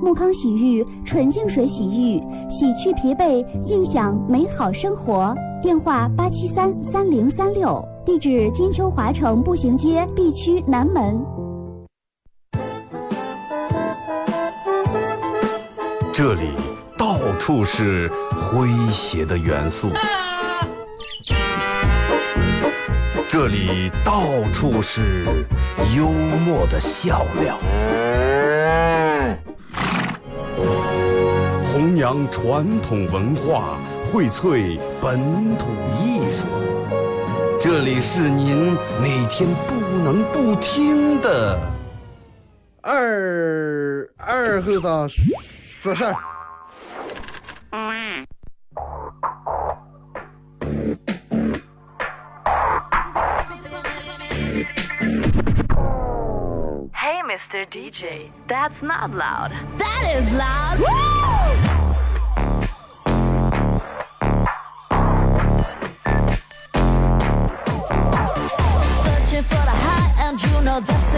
[0.00, 5.34] 木康洗浴纯净水洗浴，洗去疲惫，尽享美好生活。
[5.60, 11.20] 电话八七三三零三六，地址金秋华城步行街 B 区南门。
[16.12, 16.52] 这里
[16.96, 19.88] 到处是诙谐的元素，
[23.28, 24.22] 这里到
[24.52, 25.24] 处是
[25.96, 26.08] 幽
[26.46, 27.56] 默的笑料，
[31.98, 35.18] 扬传统文化，荟萃本
[35.58, 35.66] 土
[35.98, 36.46] 艺术。
[37.60, 41.58] 这里是您每天不能不听的
[42.82, 46.14] 二二后生说事儿。
[56.92, 57.66] Hey, Mr.
[57.68, 59.50] DJ, that's not loud.
[59.78, 61.67] That is loud.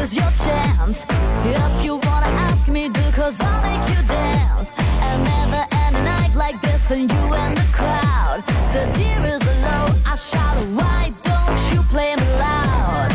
[0.03, 1.05] Is your chance.
[1.45, 4.71] If you wanna ask me, do cause I'll make you dance.
[5.03, 8.43] And never end a night like this, and you and the crowd.
[8.73, 13.11] The deer is low, I shout, why don't you play me loud?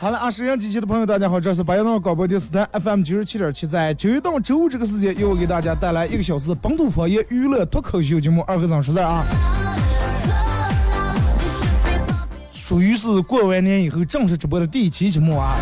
[0.00, 9.22] 好了啊，沈阳机器的朋友，大家好，这是白羊岛广播电视台 FM 九十七点七，在周一到周五这个时间，由我给大家带来一个小时本土方言娱乐脱口秀节目《二和尚说事儿》啊，
[12.70, 15.56] 属于是过完年以后正式直播的第一期节目啊。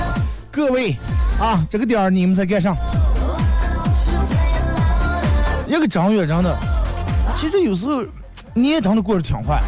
[0.51, 0.95] 各位
[1.41, 2.77] 啊，这个点儿你们在干啥？
[5.67, 6.55] 一个正月真的，
[7.35, 8.05] 其实有时候
[8.53, 9.59] 年真的过得挺快。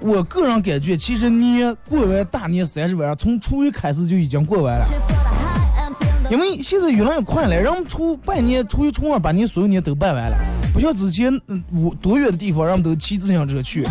[0.00, 4.86] 我个人感觉，其实年过完大年三十晚上，从初一开始就已经过完了。
[6.28, 10.36] 因为现在越来越快了，人们初拜年、初一、初二把年所有年都拜完了，
[10.74, 13.86] 不像之前嗯五多远的地方，人们都骑自行车去。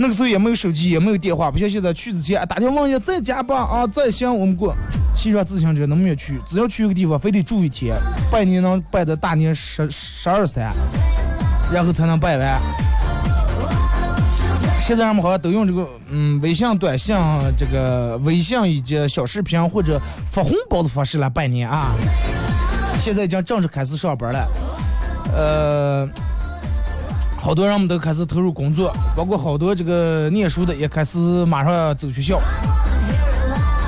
[0.00, 4.72] 那个时候也没有手机，也没有电话，不像现在去之前啊打电话问一下在家吧啊，在行我们过。
[5.12, 7.96] 骑上自行车能不能去，只要去一个地方，非得住一天，
[8.30, 10.72] 拜年能拜到大年十十二三，
[11.72, 12.60] 然后才能拜完。
[14.80, 17.16] 现在人们好像都用这个嗯微信、短信、
[17.58, 20.00] 这个微信以及小视频或者
[20.30, 21.92] 发红包的方式来拜年啊。
[23.00, 24.48] 现在已经正式开始上班了，
[25.34, 26.08] 呃，
[27.40, 32.38] 好多人们都开始投入工作，包括好多这个念书的也开始马上要走学校。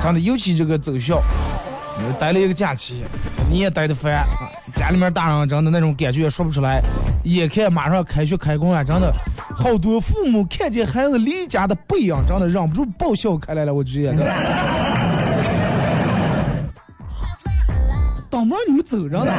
[0.01, 1.21] 真的，尤其这个走学校，
[1.99, 3.03] 呃待了一个假期，
[3.51, 4.25] 你也待得烦，啊
[4.73, 6.81] 家里面大人真的那种感觉也说不出来。
[7.25, 9.13] 眼看马上开学开工啊，真的，
[9.55, 13.71] 好多父母看见孩子离家的背影，真的忍不住爆笑开来了。
[13.71, 14.25] 我觉得，
[18.27, 19.31] 当门你们走着呢。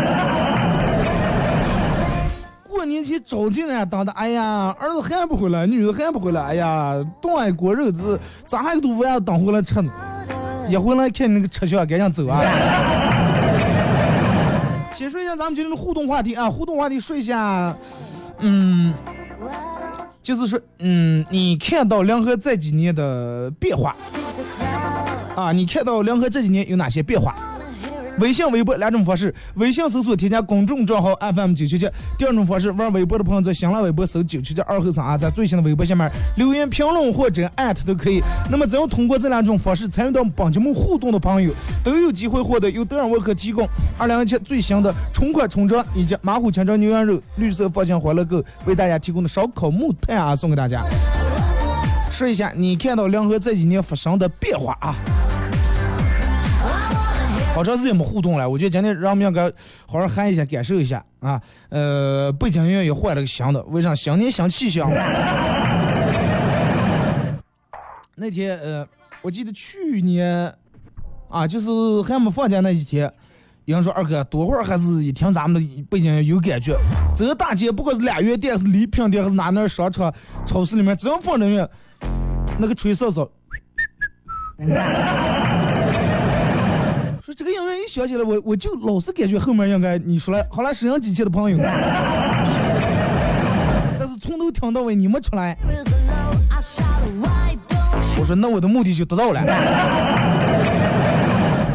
[2.82, 9.92] 过年前找进来，当的，哎呀，儿子还不回来，女儿还不回来，哎呀，炖一锅肉子，咋还有肚饭等回来吃呢？
[10.68, 12.42] 一回来看那个吃相，赶紧走啊！
[14.92, 17.72] 先说一下咱们今天的互动话题啊，互动话题说一下，
[18.40, 18.92] 嗯，
[20.20, 23.94] 就是说，嗯，你看到梁河这几年的变化
[25.36, 27.32] 啊，你看到梁河这几年有哪些变化？
[28.18, 38.20] 微信、微博两种方式，微信搜索添加公众账号 FM 九七七，第二种方式玩微博的朋友在新浪微博搜九七七二后三啊，在最新的微博下面留言评论或者艾特都可以。
[38.50, 41.52] 那么只要通过这两种方式参与到本节目互动的朋友，
[41.82, 43.66] 都有机会获得由德尔沃克提供
[43.98, 50.84] 二零一七最新的冲款冲装以及马虎清蒸牛羊肉绿色放心欢乐购为大家提供的烧烤木炭啊，送给大家。
[52.10, 54.94] 说一下你看到梁河这几年发生的变化啊。
[57.54, 59.44] 好长时间没互动了，我觉得今天让我们应该
[59.86, 61.40] 好好嗨一下，感受一下啊。
[61.68, 63.94] 呃，背景音乐也换了个新的，为啥？
[63.94, 64.90] 新年新气象。
[68.14, 68.88] 那天呃，
[69.20, 70.52] 我记得去年
[71.28, 71.68] 啊，就是
[72.02, 73.12] 还没放假那几天，
[73.66, 76.74] 有人说二哥，多会儿还是一听咱们的背景有感觉。
[77.14, 80.12] 这个大街，不管是两元店、是礼品店，还是哪哪商场、
[80.46, 81.68] 超市里面，只要放音乐，
[82.58, 83.30] 那个吹哨哨。
[87.34, 91.56] 这个音乐一响起来，我我就老是感觉后面应该你出来，好了，沈阳机器的朋友，
[93.98, 95.56] 但是从头听到尾你没出来，
[98.18, 99.40] 我说那我的目的就达到了。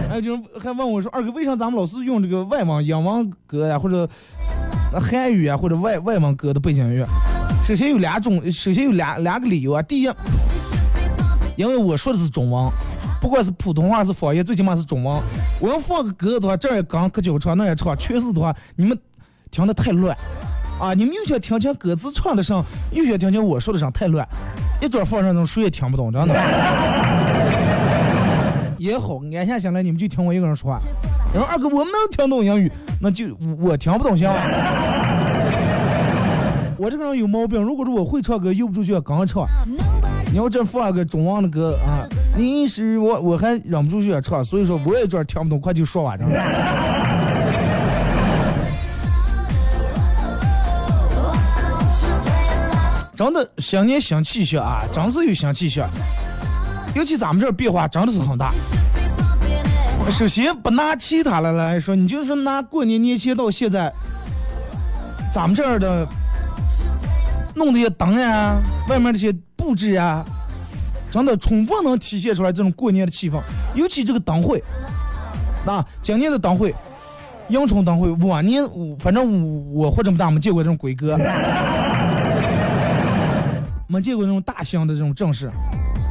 [0.09, 4.07] 还有就是还问我说二哥，为啥咱们老是用这个外文、英文歌呀，或者
[4.93, 7.05] 汉语啊，或者外外文歌的背景音乐？
[7.65, 9.81] 首先有两种，首先有两两个理由啊。
[9.81, 10.09] 第一，
[11.55, 12.71] 因为我说的是中文。
[13.19, 15.21] 不管是普通话是方言，最起码是中文。
[15.59, 18.97] 我要放个歌的话，这儿也刚可就唱，那也唱，全是的话，你们
[19.49, 20.15] 听的太乱
[20.79, 20.93] 啊！
[20.93, 24.27] 你们又想听听歌词唱的声，又想听听我说的声，太乱。
[24.79, 26.35] 一转放上，种谁也听不懂，真的。
[28.77, 30.79] 也好，安下心来，你们就听我一个人说话。
[31.33, 32.71] 然后二哥，我们能听懂英语，
[33.01, 34.29] 那就我听不懂行。
[36.77, 39.47] 我这个人有毛病，如果说我会唱歌，又不出去刚唱。
[40.29, 46.27] 你要这放个中文的歌啊，你是我，我还忍不住就要唱，所以说我也这听不懂，快就说完了。
[53.15, 55.89] 真的新年新气象啊，真是有新气象。
[56.93, 58.53] 尤其咱们这儿变化真的是很大。
[60.11, 63.91] 首先不拿其他的来说，你就是拿过年年前到现在，
[65.31, 66.07] 咱们这儿的
[67.57, 70.23] 弄这些灯呀，外面这些布置呀，
[71.11, 73.41] 真的充分能体现出来这种过年的气氛。
[73.73, 74.63] 尤其这个灯会，
[75.65, 76.73] 那今年的灯会，
[77.49, 78.63] 迎春灯会，往年
[78.99, 79.41] 反正
[79.73, 81.17] 我我活这么大没见过这种规格。
[83.89, 85.49] 没见过这种大型的这种正式，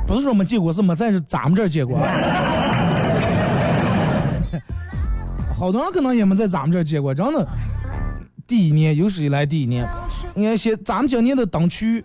[0.07, 1.99] 不是说没见过，是没在咱们这儿见过。
[5.55, 7.47] 好多人可能也没在咱们这儿见过，真的，
[8.47, 9.87] 第一年有史以来第一年。
[10.39, 12.05] 你看，先咱们今年的灯区，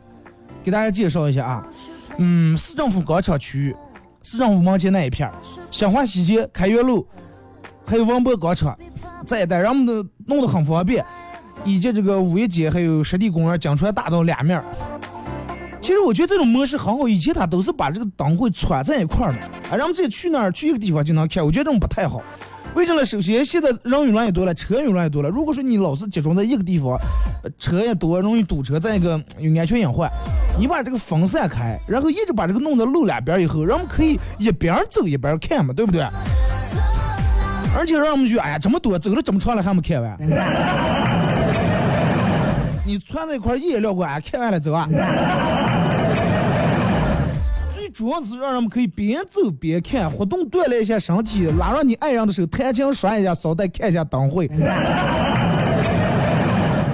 [0.64, 1.68] 给大家介绍一下啊。
[2.18, 3.76] 嗯，市政府广场区域，
[4.24, 5.36] 市政府门前那一片儿，
[5.70, 7.06] 新华西街、开元路，
[7.86, 8.74] 还有文博广场，
[9.26, 11.06] 这一带人们都弄得很方便，
[11.66, 14.64] 以及这个五一街还有湿地公园、江川大道两面。
[15.82, 19.40] 其实我觉得这种模式很好，以前他都是把这个灯会串在一块儿的，
[19.70, 21.46] 啊，让我们直接去那儿去一个地方就能看。
[21.46, 22.22] 我觉得这种不太好。
[22.74, 23.04] 为什么？
[23.04, 25.30] 首先现在人越来越多了，车越来越多了。
[25.30, 26.98] 如果说你老是集中在一个地方，
[27.60, 30.10] 车也多，容易堵车，再一个有安全隐患。
[30.58, 36.02] 你把这个分散开，然后一直把这个弄到路两边以后，人们可以一边走一边看嘛，对不对？
[37.76, 40.18] 而且让我们去，哎呀，这么多，走了这么长了还没看完。
[42.86, 44.20] 你穿在一块也撂过啊？
[44.20, 44.88] 看完了走啊！
[48.02, 54.48] 主要是让人们可以边走边看，活动锻炼一下身体，拉上你爱人的手，弹琴耍一下，捎带看一下灯会。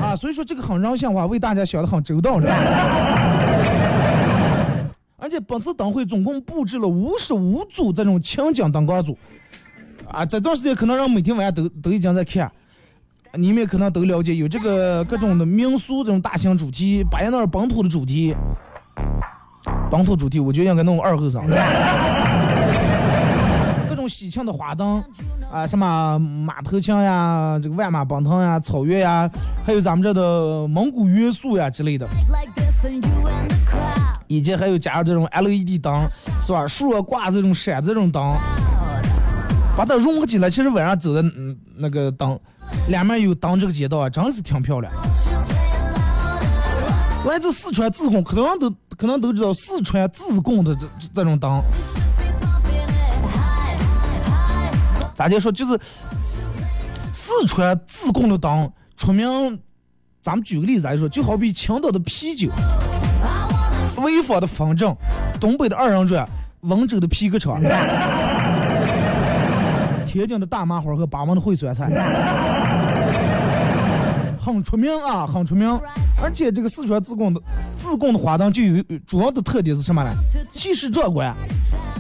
[0.03, 2.51] 啊，所以说这个很人性化，为大家想的很周到，是吧？
[5.15, 9.17] 而且本次灯会总共布置了五十五组这种情景灯光组，
[10.11, 12.51] 啊，这段时间可能人每天晚上都都已经在看。
[13.33, 18.35] 你们可能都了解，有这个各种的民俗这种大型主题，巴彦淖尔本土的主题，
[19.89, 21.41] 本土主题，我觉得应该弄二后生。
[23.89, 25.01] 各种喜庆的花灯，
[25.51, 29.29] 啊，什么马头琴呀，这个万马奔腾呀，草原呀，
[29.65, 32.07] 还有咱们这的蒙古元素呀之类的，
[34.27, 36.07] 以及还有加上这种 LED 灯，
[36.41, 36.67] 是吧？
[36.67, 38.21] 树上挂这种闪这种灯，
[39.75, 42.37] 把它融合起来，其实晚上走的嗯那个灯。
[42.89, 44.91] 两面有灯，这个街道啊，真是挺漂亮。
[47.25, 51.61] 来自四川自贡，可能都可能都知道四川自贡的这这种灯。
[55.13, 55.79] 咋就说就是
[57.11, 59.27] 四川自贡的灯出名。
[60.23, 62.49] 咱们举个例子来说，就好比青岛的啤酒，
[63.95, 64.93] 潍坊的风筝，
[65.39, 66.27] 东北的二人转，
[66.61, 67.61] 温州的皮革厂。
[70.05, 71.89] 天津的大麻花和巴门的烩酸菜，
[74.53, 75.67] 很出名啊，很出名。
[76.21, 77.41] 而且这个四川自贡的
[77.75, 80.11] 自贡的花灯就有主要的特点是什么呢？
[80.51, 81.35] 气势壮观，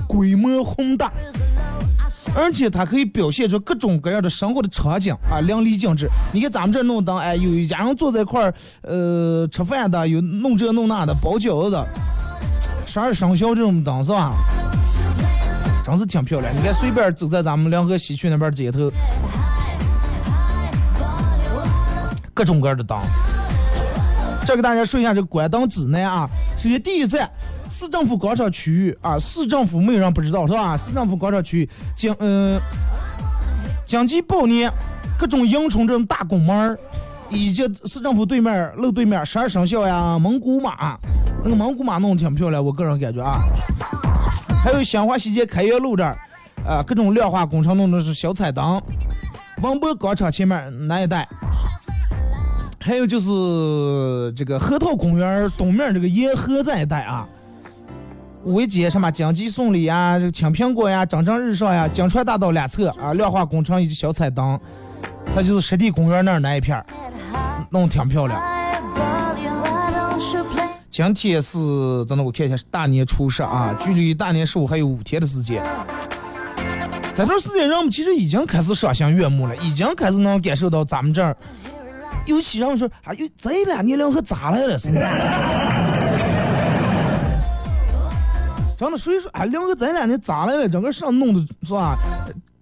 [0.07, 1.11] 规模宏大，
[2.35, 6.09] 而且它可以表现出各种各样的生活的场景啊，淋漓尽致。
[6.31, 11.87] 你看咱们这弄灯，哎，有一家人坐在一块儿，呃，吃饭的，有弄这弄那的，包饺子的，
[12.85, 14.33] 十二生肖这种灯是吧？
[15.85, 18.91] 真是挺漂亮，你看随便走在咱们梁河西区那边街头，
[22.37, 22.95] 各种各样的灯。
[24.45, 27.27] 再给大家说一下这个关灯指南啊，首先第一站
[27.67, 30.77] 市政府广场区域啊，市政府没有人不知道是吧？
[30.77, 32.61] 市政府广场区域经嗯，
[33.87, 34.71] 经济报年，
[35.17, 36.79] 各种迎春这种大拱门儿
[37.31, 40.95] 以及市政府对面路对面十二生肖呀，蒙古马，
[41.43, 43.39] 那个蒙古马弄得挺漂亮，我个人感觉啊。
[44.63, 46.15] 还有新华西街开元路这儿，
[46.65, 48.79] 啊，各种亮化工程弄的是小彩灯。
[49.63, 51.27] 文博广场前面那一带，
[52.87, 57.27] 还有就是这个河套公园东面这个沿河这一带啊，
[58.45, 64.57] 五一节什么江吉送礼呀，这个青苹果呀，蒸蒸日上呀，江川大道两侧啊，亮化工程以及小彩灯。
[65.35, 66.85] 再就是湿地公园那儿那一片儿，
[67.71, 68.41] 弄挺漂亮。
[70.89, 71.57] 今天是，
[72.05, 75.61] 等等我看一下，是大年初十啊，距离大年十五还有五天的时间。
[77.13, 81.35] 这段时间人们其实已经开始赏心悦目了，已经开始能感受到咱们这儿，
[82.27, 84.77] 尤其人说，哎呦，这两年两河咋来了？
[84.77, 84.99] 是吧？
[88.77, 90.69] 真的，所以说，哎，两个这两年咋来了？
[90.69, 91.97] 整个上弄的是吧？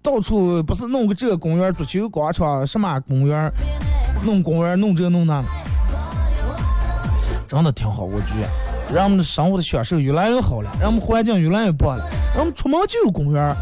[0.00, 3.52] 到处不是弄个这个公园、足球广场、什么公园，
[4.24, 5.42] 弄公园、弄这弄那，
[7.48, 8.48] 真的挺好，我觉得。
[8.94, 12.08] 让我们的生活的享受越来越好了，让我们环境越来越棒了。
[12.32, 13.52] 让我们出门就有公园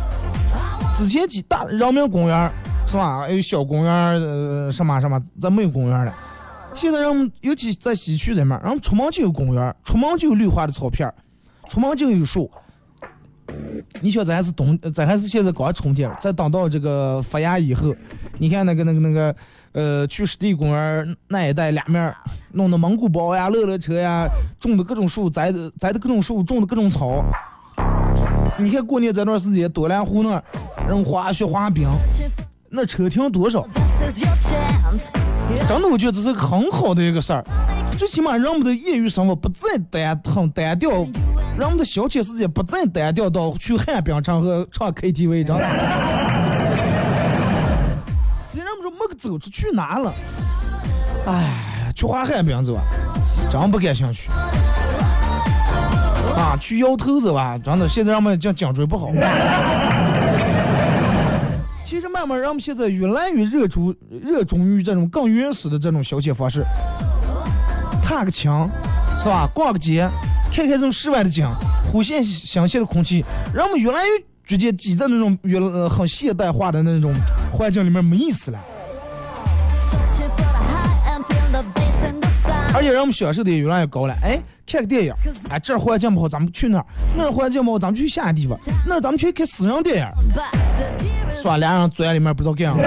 [0.98, 2.52] 之前几大人民公园
[2.94, 3.22] 是吧？
[3.22, 6.14] 还有小公园呃，什么什么，咱没有公园了。
[6.74, 11.12] 现在让我们，尤其在西区这面，人们出门就有公园出门就有绿化的草片
[11.68, 12.48] 出门就有树。
[14.00, 17.92] 你说咱还是冬，咱还是现在刚春天，再等到这个发芽以后，
[18.38, 19.34] 你看那个那个那个。
[19.72, 22.14] 呃，去湿地公园那一带，两面
[22.52, 24.24] 弄的蒙古包呀、乐乐车呀，
[24.60, 27.24] 种的各种树，栽的栽的各种树，种的各种草。
[28.56, 30.44] 你看过年这段时间，多兰湖那儿
[30.86, 31.88] 人滑雪滑冰，
[32.74, 33.66] 那车停多少？
[35.68, 37.44] 真的，我觉得这是个很好的一个事儿，
[37.96, 40.90] 最起码让我们的业余生活不再单很单调，
[41.56, 45.64] 让我们的消遣时间不再单调到去旱冰场和唱 KTV，真的。
[48.96, 50.12] 没个走出去哪了？
[51.26, 52.82] 哎，去滑旱冰走啊，
[53.50, 54.30] 真不感兴趣。
[56.34, 59.08] 啊，去摇头子吧，真的，现在让我们讲颈椎不好。
[62.24, 66.64] 其实慢慢，让我们现在越来越热衷热衷于这种更原始的这种消遣方式，
[68.02, 68.66] 踏个墙，
[69.20, 69.46] 是吧？
[69.54, 70.08] 逛个街，
[70.50, 71.46] 看看这种室外的景，
[71.92, 77.12] 呼吸新鲜的空气，人们越来越直接挤在那种越呃很现代化的那种
[77.52, 78.58] 环境里面，没意思了。
[82.74, 84.16] 而且人们享受的也越来越高了。
[84.22, 85.12] 哎，看个电影，
[85.50, 88.58] 哎，这环境不好，咱们去那儿；那儿环境不好，咱们去下个地方。
[88.86, 91.13] 那儿咱们去看私人电影。
[91.44, 92.82] 算俩人坐在里面不知道干啥。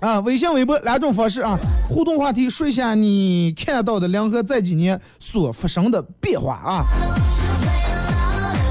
[0.00, 6.86] 啊，微信、微博两种方式啊，互动话题，说一下你看到的两河这几年所发生的变化啊。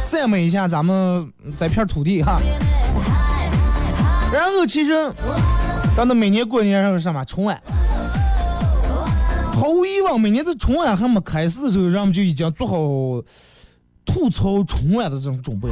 [0.07, 2.41] 赞美一下咱们这片土地哈。
[4.33, 5.13] 然后其实。
[5.95, 7.61] 咱们每年过年是什么春晚？
[9.53, 12.75] 毫无疑问，每年在春晚还没开始的时候，人们就已经做好
[14.05, 15.67] 吐槽春晚的这种准备。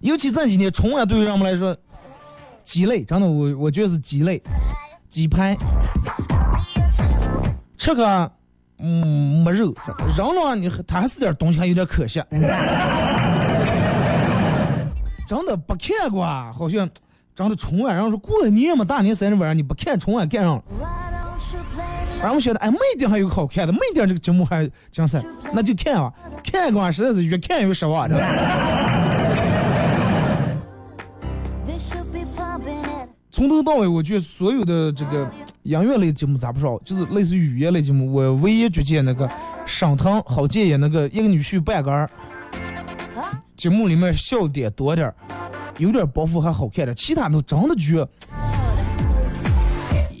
[0.00, 1.76] 尤其这几年春晚对于人们来说，
[2.62, 4.42] 鸡肋，真的，我我觉得是鸡肋，
[5.08, 5.56] 鸡排，
[7.76, 8.30] 吃个
[8.78, 9.74] 嗯没肉，
[10.16, 12.22] 扔了你它还是点东西，还有点可惜。
[15.26, 16.88] 真的不看过，好像。
[17.36, 20.62] 长的春晚，然后说过年嘛，大年三十晚上你不看春晚干上了。
[22.20, 26.12] 然后我觉得，哎，没点还有个好看的，没点这个节目还精彩，那就看吧。
[26.42, 28.18] 看个话实在是越看越失望，的。
[33.30, 35.30] 从头到尾，我觉得所有的这个
[35.62, 39.30] 音乐类节目咋不少，就是类似语言类节目，我唯一觉得那个
[39.64, 42.10] 上腾好建也那个一个女婿半个儿，
[43.56, 45.14] 节目里面笑点多点儿。
[45.78, 48.04] 有点包袱还好看点，其他都真的觉，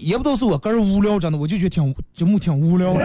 [0.08, 3.00] 也不都是我个人无聊，真的我就觉得挺节目挺无聊的。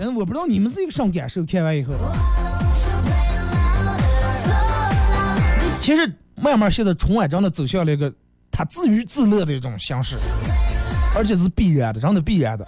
[0.00, 1.94] 嗯，我不知道你们是一个什么感受，看完以后。
[5.80, 8.12] 其实慢慢现在春晚真的走向了一个
[8.50, 10.16] 他自娱自乐的一种形式，
[11.16, 12.66] 而且是必然的，真的必然的。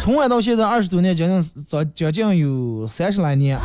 [0.00, 3.58] 春晚到现在二十多年，将近早将近有三十来年。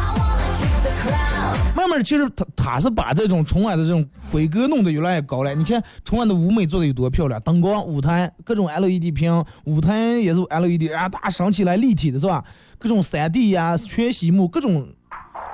[2.03, 5.53] 其实他他是把这种春晚的这种规格弄得越来越高了。
[5.55, 12.43] 你看春晚的舞美做的有多漂亮，灯光、舞台各种 LED 屏，舞台也是 LED，然后大升起来立体的是吧？
[12.77, 14.87] 各种 3D 呀、全息幕，各种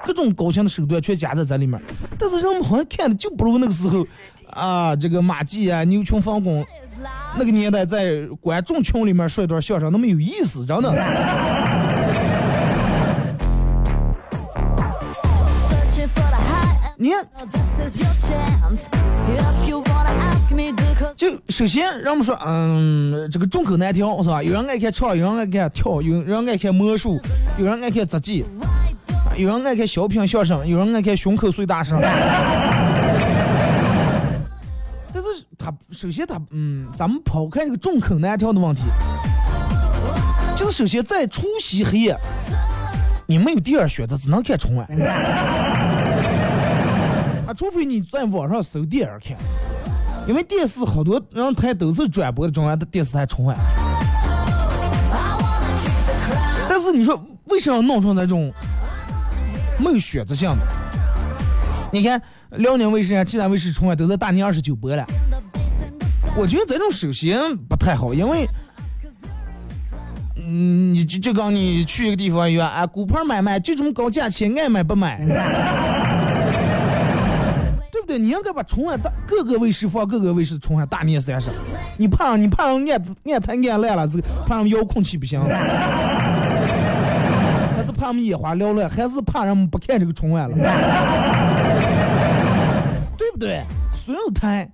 [0.05, 1.81] 各种高清的手段全加在这里面。
[2.17, 4.05] 但是人们好像看的就不如那个时候
[4.49, 6.65] 啊，这个马季啊、牛群放工
[7.37, 10.91] 那个年代在观众群里面说一段相声那么有意思，真的。
[17.01, 17.27] 你看，
[21.17, 24.43] 就首先，人们说，嗯，这个众口难调是吧？
[24.43, 27.19] 有人爱看唱，有人爱看跳，有人爱看魔术，
[27.57, 28.45] 有人爱看杂技，
[29.35, 31.99] 有人爱看小品相声，有人爱看胸口碎大声。
[35.11, 38.83] 但是他首先他，嗯，咱们抛开这个众口难调的问题，
[40.55, 42.15] 就是首先在除夕黑夜，
[43.25, 44.87] 你没有第二选择，只能看春晚。
[47.53, 49.37] 除非你在网上搜电影看，
[50.27, 53.57] 因为电视好多人台都是转播的中央的电视台春晚。
[56.69, 58.51] 但是你说为什么要弄成这种
[59.77, 60.57] 没有选择性的？
[61.91, 65.05] 你看辽宁卫视啊、济南卫视春晚都在大年二十九播了。
[66.37, 68.47] 我觉得这种首先不太好，因为，
[70.37, 75.19] 嗯，你就就刚你去一个地方一样，啊，股票买卖就这么高价钱，爱买不买，
[78.11, 78.19] 对？
[78.19, 81.49] 你应该把春晚大各个卫视放各个卫视的春晚大年三十，
[81.97, 85.49] 你怕你怕人按按台按烂了是怕他们遥控器不行，还
[87.85, 90.55] 是怕他们眼花缭乱，还是怕人们不看这个春晚了，
[93.17, 93.63] 对不对？
[93.93, 94.69] 所有台。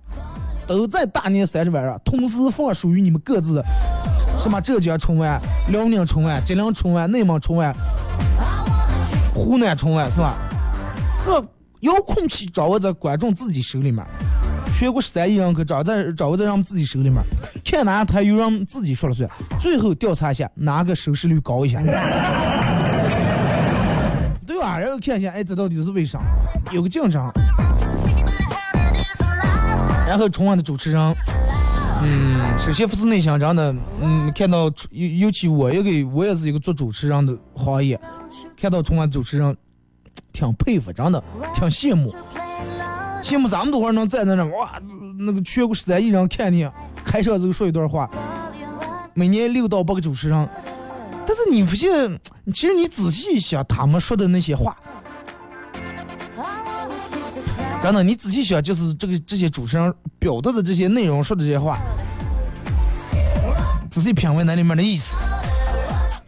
[0.66, 3.64] 都在大年三十晚上同时放属于你们各自，
[4.38, 5.40] 什么浙江春晚、
[5.70, 7.74] 辽宁春晚、吉林春晚、内蒙春晚、
[9.34, 10.34] 湖南春晚是吧？
[11.24, 11.42] 这
[11.80, 14.04] 遥控器掌握在观众自己手里面，
[14.74, 17.22] 全国十三亿人口掌握在掌握在人们自己手里面，
[17.64, 19.30] 看哪台由人自己说了算，
[19.60, 21.76] 最后调查一下哪个收视率高一些，
[24.46, 24.78] 对吧？
[24.78, 26.18] 然后看一下，哎，这到底是为啥？
[26.72, 27.30] 有个竞争。
[30.06, 31.14] 然后春晚的主持人，
[32.02, 38.00] 嗯，首先不是内向，真的，嗯，看到尤尤其我一个我也是一个做主持人的行业，
[38.58, 39.54] 看到春晚主持人，
[40.32, 41.22] 挺佩服，真的，
[41.54, 42.14] 挺羡慕，
[43.22, 44.80] 羡慕咱们多会儿能站在那哇，
[45.18, 46.68] 那个全国十三亿人看你
[47.04, 48.08] 开车时候说一段话，
[49.14, 50.48] 每年六到八个主持人，
[51.26, 52.18] 但是你不信，
[52.52, 54.76] 其实你仔细想他们说的那些话。
[57.80, 61.78] 真的，你仔细想，就是这个这些主持人表达的这些内容，说的这些话，
[63.90, 65.16] 仔细品味那里面的意思，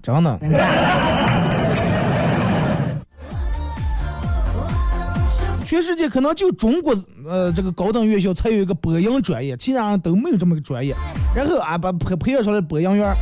[0.00, 0.38] 真的。
[5.70, 6.92] 全世界可能就中国，
[7.24, 10.92] 呃，这个高等院校才有一个播音专业，其他人都没有这么个专业。
[11.32, 13.14] 然后啊，把培培养出来播音员，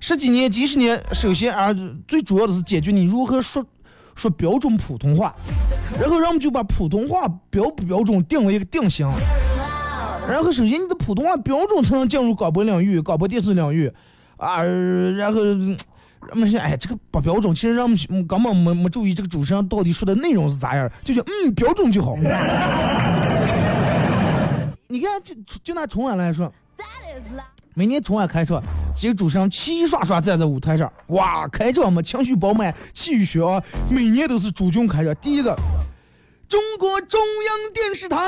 [0.00, 1.68] 十几年、几十年，首先啊，
[2.08, 3.62] 最主要的是解决你如何说。
[4.16, 5.34] 说标准普通话，
[5.98, 9.06] 然后人们就把普通话标不标准定为一个定型。
[10.28, 13.90] 然后首先你的普通话标准才能进入广播领域、广播电视领域
[14.36, 14.62] 啊。
[14.62, 15.40] 然后
[16.28, 22.16] 人们想，哎，这个不标准，其实人们根本没没注意这个主持人到底说的内容是咋样，就觉得嗯标准就好。
[24.88, 26.52] 你看，就就拿春晚来说。
[27.74, 28.60] 每年春晚开场，
[28.94, 33.62] 几个主持人齐刷刷站在舞台上，哇，开场嘛，情绪饱满，气宇轩昂。
[33.88, 35.56] 每年都是主军开场，第一个，
[36.48, 38.18] 中国中央电视台。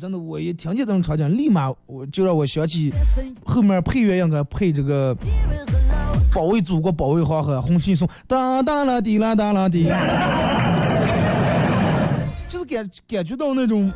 [0.00, 2.90] 真的，我一听见这种场景，立马我就让我想起
[3.44, 5.14] 后面配乐应该配这个
[6.32, 9.84] “保卫祖国，保卫黄河，红旗送哒哒啦滴啦哒啦滴”，
[12.48, 13.92] 就是感感觉到那种。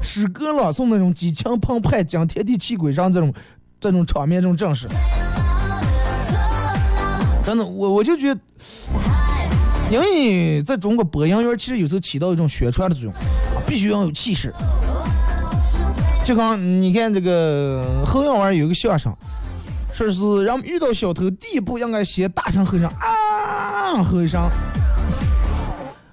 [0.00, 3.34] 诗歌朗诵那种激情澎湃、惊天地泣鬼神这种
[3.78, 4.88] 这种场面，这种阵势，
[7.44, 8.40] 真的，我我就觉得，
[9.90, 13.12] 因为在中国播音员其实有时候起到一种宣传的作用，
[13.66, 14.54] 必须要有气势。
[16.28, 19.16] 就刚你看这个后院玩有一个相声，
[19.94, 24.46] 说是人们遇到小偷，第一步应该先大声吼声啊，吼一声，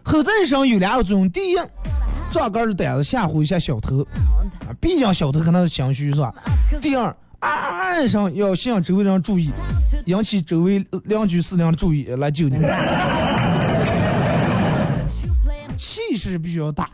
[0.04, 1.58] 吼这一声有两个作用，第一。
[2.32, 4.08] 壮杆的胆子吓唬一下小偷，
[4.62, 6.34] 啊，毕竟小偷可能是心虚是吧？
[6.82, 9.52] 第二，啊声要吸引周围人注意，
[10.06, 12.56] 引起周围邻居四邻的注意来救你。
[15.76, 16.90] 气势必须要大。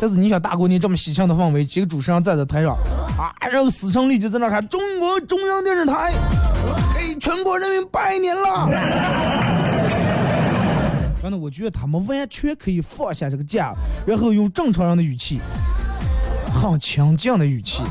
[0.00, 2.76] 但是你想大过年这么喜庆的氛围，几个主持人站在台上，
[3.18, 6.12] 啊，然后死撑力就在那喊中国中央电视台
[6.94, 8.68] 给全国人民拜年了。
[11.20, 13.74] 真的，我觉得他们完全可以放下这个架，
[14.06, 15.40] 然后用正常人的语气，
[16.52, 17.82] 很强劲的语气，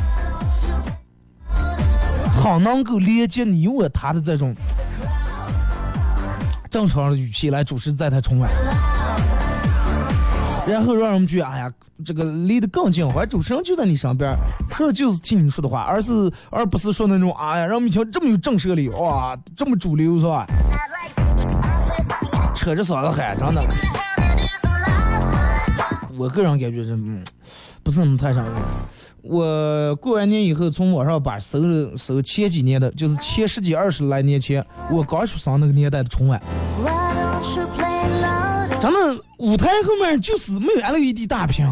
[2.42, 4.56] 很能够连接你我他的这种
[6.72, 8.50] 正常的语气来主持在台春晚，
[10.68, 11.72] 然后让人们觉得，哎呀，
[12.04, 14.36] 这个离得更近，或者主持人就在你身边，
[14.72, 16.12] 说的就是听你说的话，而是
[16.50, 20.46] 而不是说那种，哎呀，让我们听这么有震慑力，哇，这么主流是吧？
[22.54, 23.64] 扯着嗓子喊，真的，
[26.18, 26.98] 我个人感觉这
[27.84, 28.52] 不是那么太上头。
[29.22, 31.60] 我过完年以后，从网上把搜
[31.98, 36.42] 搜前几年的，就是前十几二十来年前，我刚出生那个年代的春晚，
[38.82, 41.68] 真的舞台后面就是没有 LED 大屏，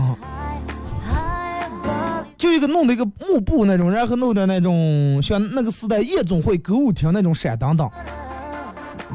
[2.38, 7.90] 就一个弄的一个幕布那种，然后弄的那种像那个时代夜总会歌舞厅那种闪灯灯。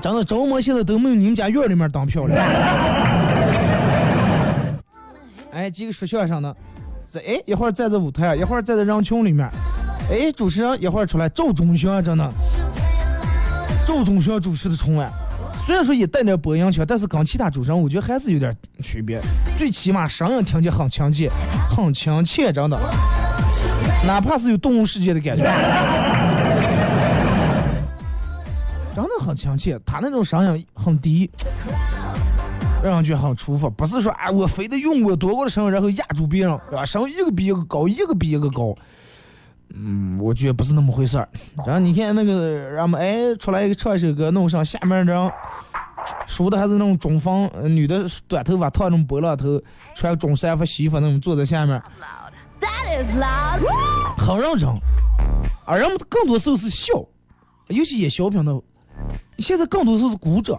[0.02, 2.38] 真的着魔，现在都没有你们家院里面灯漂亮。
[5.52, 6.56] 哎，几个说相声的，
[7.06, 9.48] 在哎一会儿站在舞台，一会儿站在人群里面，
[10.10, 12.28] 哎，主持人一会儿出来，赵忠祥真的，
[13.86, 15.08] 赵忠祥主持的春晚，
[15.70, 18.52] 虽然说也带点播音腔，但是跟其他主持人我觉得还是有点
[18.82, 19.20] 区别，
[19.56, 21.30] 最起码声音听起很亲切，
[21.68, 22.76] 很亲切，真的，
[24.04, 25.44] 哪怕是有动物世界的感觉，
[28.96, 31.30] 真的很亲切，他那种声音很低。
[32.82, 36.84] 让人觉得很舒服，不是说啊，我非得用我多过的声音，然后压住别人，对吧？
[36.84, 38.76] 声音一个比一个高，一个比一个高。
[39.74, 41.28] 嗯，我觉得不是那么回事儿。
[41.66, 45.32] 然后你看那个，让我们哎出来一个唱一首歌，弄上下面人
[46.26, 49.60] 梳的还是那种中分，女的短头发，烫那种波浪头，
[49.94, 51.80] 穿中山服西服那种坐在下面，
[54.16, 54.68] 很认真。
[55.64, 56.92] 而人们更多时候是笑，
[57.68, 58.60] 尤其演小品的，
[59.38, 60.58] 现在更多时候是鼓掌。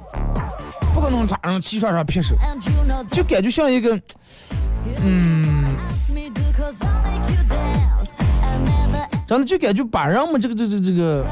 [0.93, 2.36] 不可能穿上齐刷刷撇手，
[3.12, 3.97] 就感觉像一个，
[5.02, 5.40] 嗯，
[9.31, 11.25] 真的就感觉把人们这个这这这个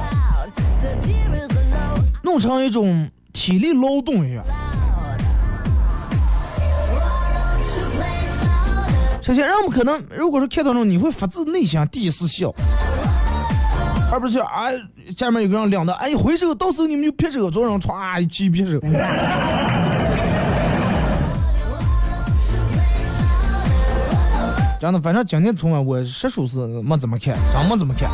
[2.23, 4.45] 弄成一种体力劳动一样。
[9.21, 12.53] 首先，人们可能如果说看到那种，你会发自内心第一次笑。
[14.09, 14.69] 而不是啊，
[15.17, 18.79] 下面有个人领的，哎，回手，到时候你们就撇手，做人歘一起撇手。
[24.79, 28.09] 真的，反正今年春晚我实属是没怎么看，真没怎么看。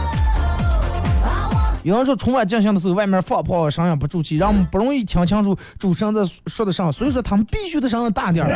[1.84, 8.51] 有人说春晚进行的时候，外面放炮声音不住气，让我们不容易听清楚主持人在说的啥，所以说他们必须得声音大点儿。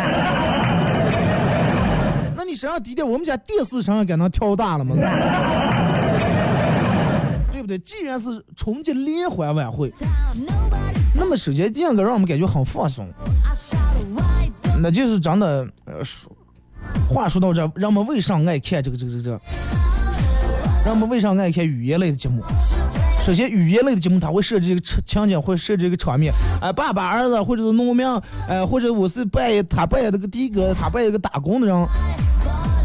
[2.36, 4.96] 那你声音低点，我们家电视声音给能调大了吗？
[7.68, 9.94] 对，既然是春节联欢晚会，
[11.14, 13.08] 那么首先第一个让我们感觉很放松，
[14.82, 15.68] 那就是真的。
[15.86, 16.04] 呃，
[17.10, 19.42] 话说到这，人们为啥爱看这个这个这个？
[20.86, 22.44] 人们为啥爱看语言类的节目？
[23.26, 26.34] 首先，语言类的节目它会设置一个场景，会设置一个场面。
[26.62, 28.08] 哎，爸爸、儿子，或者是农民，
[28.48, 31.76] 哎，或者我是扮演他扮演那个的哥，他扮演一个打工的人，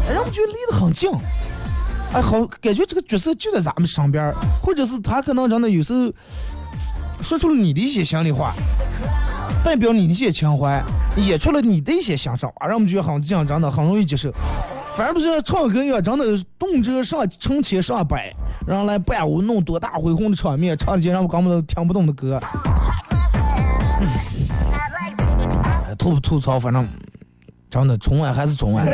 [0.07, 1.09] 让我们觉得离得很近。
[2.13, 6.11] 哎，好，感觉这个角色就在咱们身边或者是他可能真的有时候
[7.21, 8.53] 说出了你的一些心里话，
[9.65, 10.79] 代表你的一些情怀，
[11.17, 14.31] 演出了你的一些想法，让我们觉得很这样真的很容易接受。
[14.95, 16.25] 反正不是唱歌要，真的
[16.59, 18.31] 动辄上成千上百，
[18.67, 22.39] 然后来伴舞弄多大恢宏的场面，唱一些让我根本都听不懂的歌。
[25.97, 26.87] 吐不吐槽，反正
[27.67, 28.85] 真的春晚还是春晚。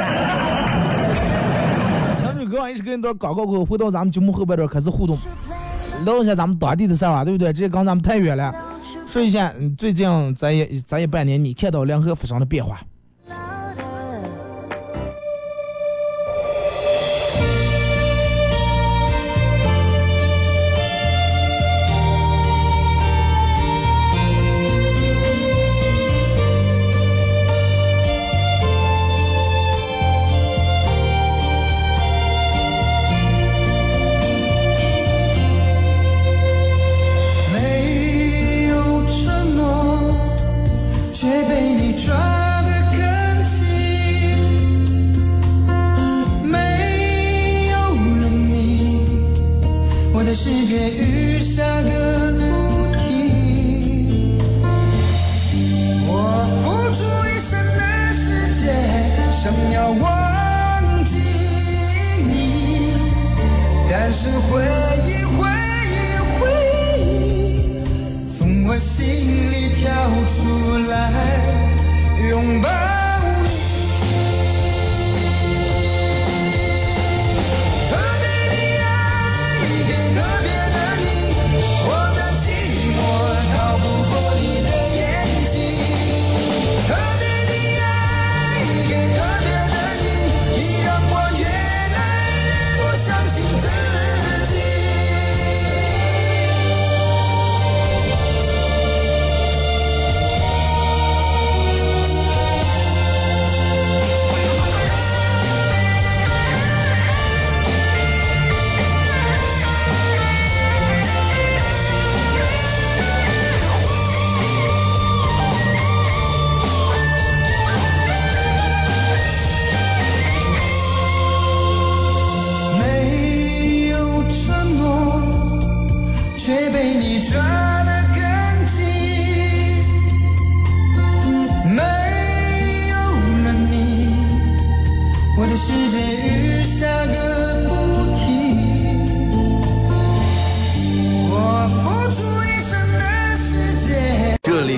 [2.49, 5.17] 哥，一直跟一段广告过，回到咱们节目后半段开始互动，
[6.05, 7.51] 聊一下咱们当地的事儿啊，对不对？
[7.51, 8.53] 这刚咱们太远了，
[9.11, 12.81] 说一下最近咱也咱也半年，你看到两河发生的变化。
[50.89, 51.89] 雨下个
[52.33, 52.99] 不停
[56.07, 56.09] 我
[56.63, 56.65] 付
[56.95, 57.81] 出一生的
[58.13, 58.25] 时
[58.63, 58.65] 间
[59.31, 61.11] 想要忘记
[62.25, 62.95] 你
[63.89, 64.63] 但是回
[65.05, 65.39] 忆回
[65.87, 65.95] 忆
[66.39, 66.41] 回
[66.97, 67.07] 忆
[68.37, 69.05] 从我心
[69.51, 69.91] 里跳
[70.27, 70.39] 出
[70.89, 70.93] 来
[72.29, 72.90] 拥抱。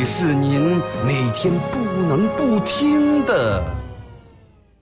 [0.04, 3.64] 里是您每天不能不听的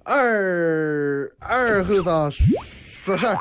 [0.04, 3.38] 二二后生说事儿。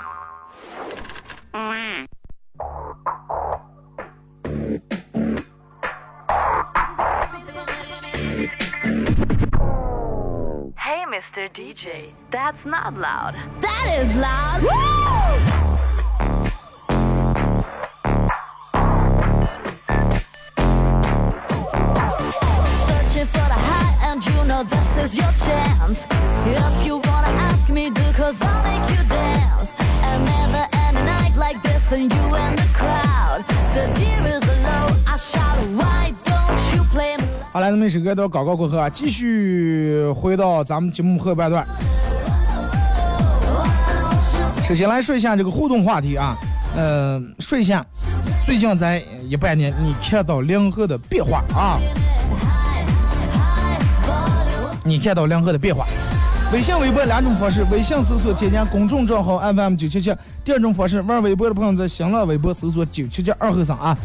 [10.76, 11.48] Hey, Mr.
[11.48, 13.34] DJ, that's not loud.
[13.62, 15.69] That is loud.
[23.20, 26.06] Reaching for the high, and you know this is your chance.
[26.46, 29.00] If you wanna ask me, do cause I'll make you
[32.36, 33.44] and the crowd.
[33.74, 37.24] The deer is low, I shout, why don't you play me?
[37.52, 41.66] 好来，那么一首歌到广告过后啊，继续回到咱们节目后半段。
[44.66, 46.38] 首先来说一下这个互动话题啊，
[46.76, 47.84] 呃，说一下
[48.44, 51.80] 最近在一半年你看到两河的变化啊，
[54.90, 55.86] 你看到梁河的变化。
[56.52, 60.12] 微信、微博两种方式，微信搜索添加公众账号 FM 九七七，
[60.44, 63.96] 第二种方式玩微博的朋友在新浪微博搜索九七七二后生啊。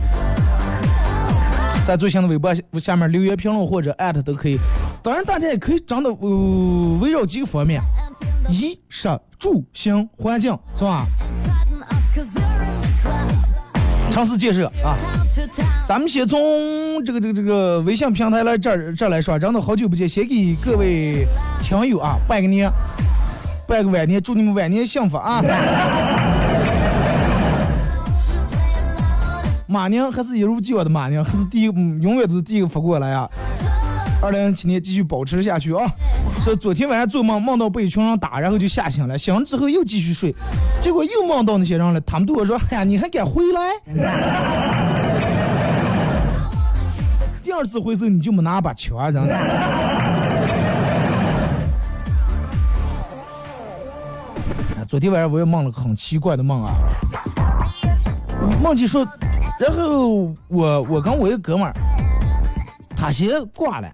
[1.88, 4.60] 在最新的微博下面留言评论或者艾特都可以。
[5.02, 7.82] 当然，大家也可以真的呃围绕几个方面，
[8.48, 11.08] 衣食住行环境是吧？
[14.16, 14.96] 城市建设啊。
[15.86, 16.40] 咱们先从
[17.04, 21.28] 这个这个这个微信平台来这儿这儿来说，真的好久不见，先给各位
[21.62, 22.72] 听友啊拜个年，
[23.68, 25.44] 拜个晚年，祝你们晚年幸福啊！
[29.68, 33.30] 马宁还是一如既往的马宁，还是第一，永远都是第一个发过来啊！
[34.22, 35.86] 二零一七年继续保持下去啊！
[36.46, 40.32] 说昨天晚上做梦梦到被一群人打，然后就吓醒了，醒了之后又继续睡，
[40.80, 43.74] 结果又梦到那些人了，他们对我说：“哎呀，你还敢回来？”
[47.42, 49.36] 第二次回首你就没拿把枪，真的。
[54.88, 56.76] 昨天晚上我也梦了个很奇怪的梦啊，
[58.62, 59.04] 梦见说，
[59.60, 61.74] 然后我我跟我一个哥们儿，
[62.96, 63.92] 他先挂了，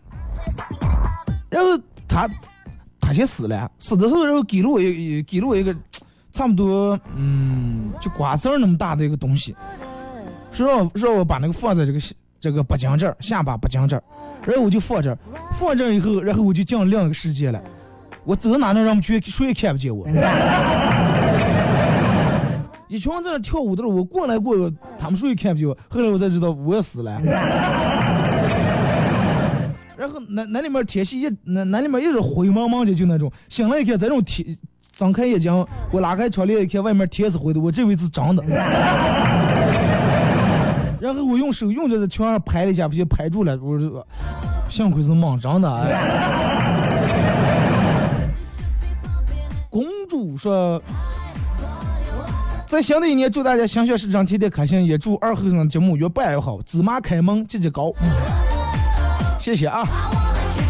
[1.49, 1.69] 然后
[2.11, 2.29] 他
[2.99, 5.73] 他先死了，死的时候然后给了我一给了我一个
[6.33, 9.55] 差不多嗯就瓜子儿那么大的一个东西，
[10.51, 11.99] 说让我让我把那个放在这个
[12.37, 14.03] 这个脖颈这儿下巴脖颈这儿，
[14.45, 15.17] 然后我就放这儿，
[15.57, 17.61] 放这儿以后，然后我就进另一个世界了。
[18.23, 20.05] 我走到哪能让们去谁也看不见我。
[22.87, 24.69] 一群人在那跳舞的时候，我过来过，
[24.99, 25.75] 他们谁也看不见我。
[25.89, 27.21] 后来我才知道我死了。
[30.01, 33.31] 然后那那里面天气一那那里面一直灰蒙蒙的，就那种。
[33.49, 34.57] 醒了一看，这种天，
[34.93, 35.53] 张开眼睛，
[35.91, 38.43] 我拉开窗帘一看，外面天是灰的，我这回是真的。
[40.99, 43.55] 然后我用手用着在墙上拍了一下，不就拍住了。
[43.61, 44.03] 我说，
[44.67, 45.71] 幸亏是梦，真的。
[45.71, 45.91] 哎
[49.69, 50.81] 公主说，
[52.65, 57.93] 在新的一年祝大家心想事成，天天开心，也祝二后生节目越办越好，芝麻开门，节节高。
[59.41, 59.83] 谢谢啊！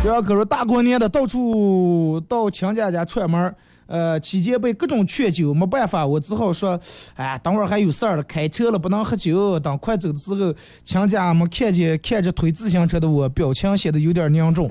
[0.01, 3.53] 不要搁说大过年的到处到亲家家串门，
[3.85, 6.79] 呃，期间被各种劝酒，没办法，我只好说，
[7.15, 9.59] 哎，等会儿还有事儿了，开车了不能喝酒。
[9.59, 10.55] 等快走的时候，
[10.85, 14.69] 亲家们看见看着推自行车的我，表情显得有点凝重。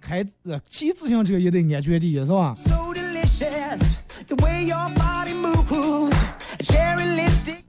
[0.00, 2.54] 开呃骑自行车也得安全第一，是吧？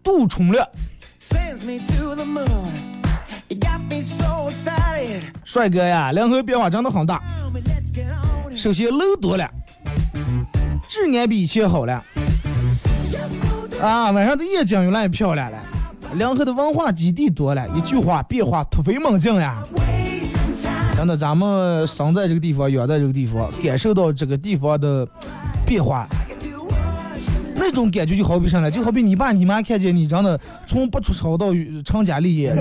[0.04, 0.64] 杜冲略，
[5.44, 7.22] 帅哥呀，两河变化真的很大。
[8.56, 9.50] 首先楼多了，
[10.90, 12.04] 治安比以前好了。
[13.82, 15.58] 啊，晚上的夜景越来越漂亮了。
[16.16, 19.62] 两河的文化基地多了，一句话变化突飞猛进呀。
[20.96, 25.08] 真的，咱们生在这个地方，养在这个地方，感受到这个地方的
[25.68, 26.08] 变化，
[27.66, 28.70] 那种感觉就好比啥呢？
[28.70, 31.48] 就好比你爸你妈看见你，真的从不出丑到
[31.84, 32.56] 成家立业，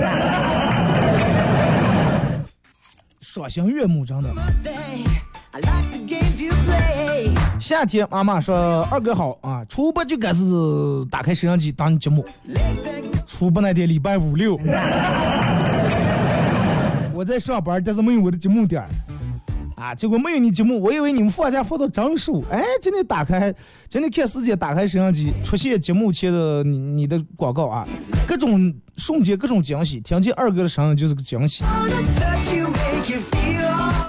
[3.21, 4.33] 赏心悦目，真的。
[7.59, 10.43] 夏天，妈妈说：“二哥好啊，初八就开始
[11.11, 12.25] 打开摄像机当节目。
[13.27, 14.59] 初八那天礼拜五六。
[17.13, 18.89] ”我在上班，但是没有我的节目点儿，
[19.75, 23.53] 啊，结果没有你节目，我以为你们放假放到整数，哎，今天打开，
[23.89, 27.85] 今天看时间，打开摄像机，出现节目前的你你的广告啊，
[28.25, 31.63] 各种瞬间，各种惊喜，听见二哥的声音就是个惊喜。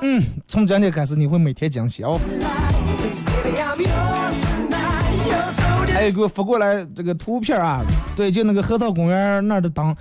[0.02, 2.20] 嗯，从今天开始你会每天惊喜哦。
[5.92, 7.82] 还有给我发过来这个图片啊，
[8.14, 9.94] 对，就那个核桃公园那儿的灯。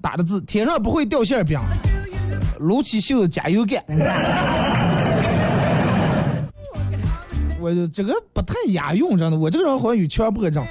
[0.00, 1.60] 打的字，天上不会掉馅饼，
[2.62, 3.82] 撸起袖子加油干。
[7.60, 10.64] 我这个不太押韵，真的，我这个人好像有强迫症。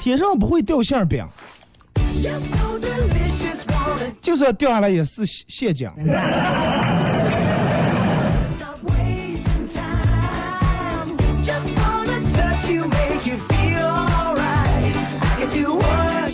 [0.00, 1.24] 天上不会掉馅饼，
[4.20, 5.92] 就算掉下来也是蟹酱。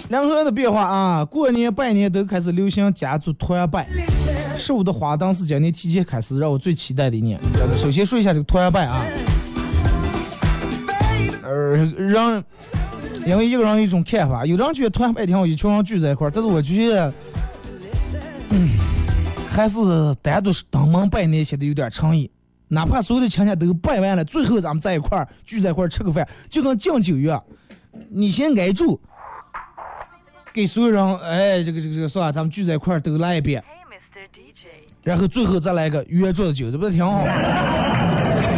[0.09, 3.89] 两河的变化啊，过年拜年都开始流行家族团拜，
[4.59, 7.39] 十五的花灯是今年提前开始，让我最期待的一年。
[7.77, 9.03] 首先说一下这个团拜啊，
[11.43, 11.77] 呃，
[12.09, 12.43] 让
[13.27, 17.13] 因为一个人有一种看法，有人觉得团拜挺好，一群人聚在一块儿，但是我觉得，
[18.51, 18.71] 嗯，
[19.51, 19.77] 还是
[20.23, 22.31] 单独登门拜年显得有点诚意。
[22.69, 27.43] 哪怕所有的亲戚都拜完了，最后咱们在一块儿聚在一块儿吃个饭，就跟敬酒一样，
[28.11, 29.01] 你先挨住。
[30.53, 32.33] 给所有人，哎，这个这个这个是吧？
[32.33, 33.63] 咱们聚在一块儿都来一遍，
[35.07, 37.33] 然后最后再来个圆桌的酒，这不是挺好吗？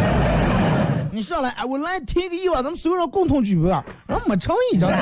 [1.13, 3.69] 你上来，哎，我来提个议吧，咱们所有人共同举杯，
[4.07, 4.97] 然后没诚意，真的。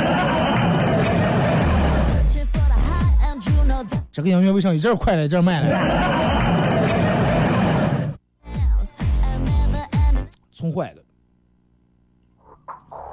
[4.12, 5.80] 这个音乐为啥一阵快了，一阵慢了？
[10.54, 11.02] 冲坏了。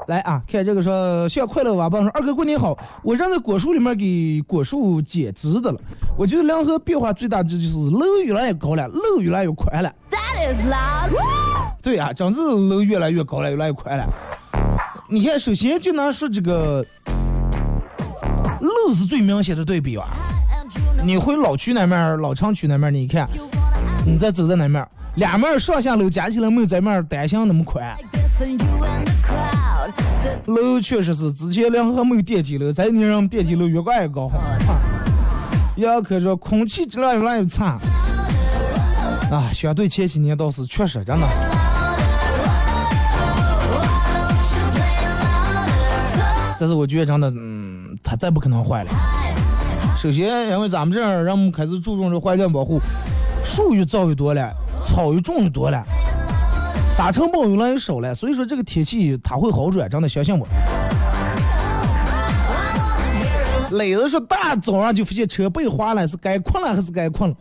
[0.06, 5.80] 来啊，看这个说，小快乐娃爸说，二哥过年好，我让在果树里面给果树剪枝子了。
[6.16, 9.92] 我觉得两河变化最大的就是楼越来越高了，路越来越宽了。
[11.82, 14.06] 对啊，真是楼越来越高了，越来越宽了。
[15.08, 16.84] 你看，首先就拿说这个
[18.60, 20.08] 路是最明显的对比吧。
[21.02, 23.28] 你回老区那面，老城区那面，你看，
[24.06, 24.86] 你再走在那面，
[25.16, 27.96] 两面上下楼加起来没有咱面单向那么宽。
[30.46, 34.30] 楼确实是，之前两河没有电梯楼，再年让电梯楼越盖越高。
[35.76, 37.78] 要可说空气质量越来越差，
[39.30, 41.26] 啊，相对前几年倒是确实真的。
[46.60, 48.90] 但是我觉得真的，嗯，它再不可能坏了。
[49.96, 52.80] 首先，因为咱们这儿人们开始注重这环境保护，
[53.44, 55.82] 树越造越多了，草越种越多了。
[56.94, 60.46] 沙尘暴越来越少了，所以说这个天气它会好转，真的相信我。
[63.72, 67.36] 磊子说大早上就发现车被划了，是该困了还是该困了？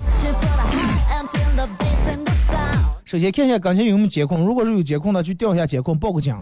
[3.06, 6.36] 首先看一下刚才有没有监控，如果是有监控的，去调一下监控，报个警。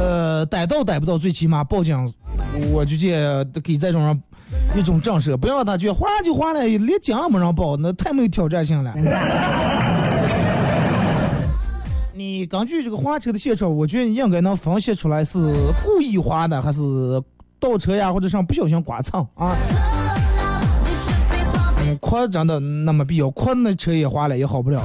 [0.00, 2.12] 呃，逮到逮不到，最起码报警，
[2.72, 4.20] 我就得给这种人
[4.74, 8.92] 一种震慑，不要让他去划就划了，连警也没让报，那太没有挑战性了。
[12.46, 15.38] 根据这个划车的现场，我觉得你应该能分析出来是
[15.84, 16.80] 故意划的，还是
[17.58, 19.56] 倒车呀，或者上不小心刮蹭啊？
[21.82, 23.30] 嗯，夸真的那么必要？
[23.30, 24.82] 夸那车也划了，也好不了。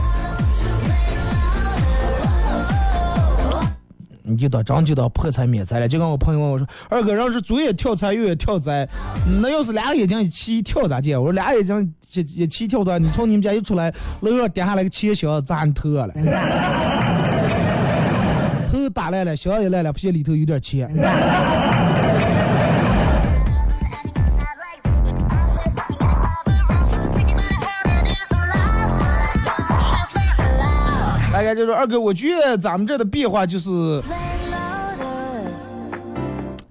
[4.27, 5.87] 你就当真就当破财免灾了。
[5.87, 8.89] 就跟我朋友问我说：“二哥，要是左眼跳财，右眼跳灾，
[9.39, 16.09] 那要是俩眼睛一起跳咋接？”我说：“俩眼睛一一起跳的，你从你们家一出来，楼上跌下来个钱箱砸你头了。
[18.95, 20.89] ”打烂了，小也烂了，发现里头有点钱。
[31.33, 34.01] 大家就说二哥，我觉得咱们这的变化就是，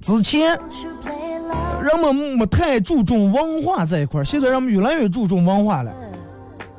[0.00, 0.58] 之前
[1.82, 5.92] 人们没太注重文化这一块现在人们越来越注重文化了。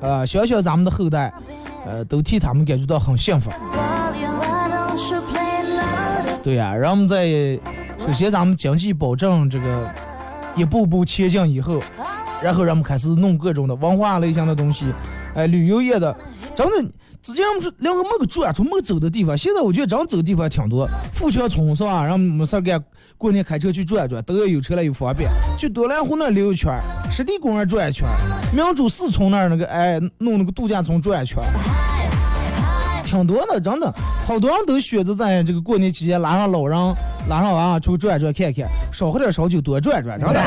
[0.02, 1.32] 呃，想想咱们的后代，
[1.86, 3.52] 呃，都替他们感觉到很幸福。
[6.46, 7.26] 对呀，人们在
[7.98, 9.92] 首先咱们经济保证这个
[10.56, 11.82] 一步步前进以后，
[12.40, 14.86] 然后人们开始弄各种的文化类型的东西，
[15.34, 16.16] 哎，旅游业的，
[16.56, 16.92] 真的。
[17.24, 20.88] 之前我们说两个没个转，从没走的地方，现在我觉得真走的地方挺多。
[21.16, 22.04] 富强村是吧？
[22.04, 22.80] 然后没事干，
[23.18, 25.28] 过年开车去转转，都要有车了又方便。
[25.58, 26.80] 去多兰湖那溜一圈，
[27.12, 28.08] 湿地公园转一圈，
[28.54, 31.42] 明珠四村那那个哎，弄那个度假村转一圈，
[33.16, 33.90] 挺多的，真的。
[34.28, 36.78] 好多人都选择在这个过年期间拉上老人，
[37.30, 40.42] 拉上娃出去转转看看，少喝点烧酒，多转转，真的。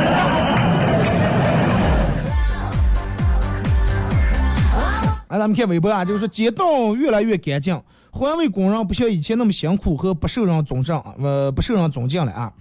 [5.29, 12.53] 哎，咱们看微博啊，就是说街道越来越干净，环卫工人不像以前那么辛苦和不受人尊重，呃，不受人尊敬了啊。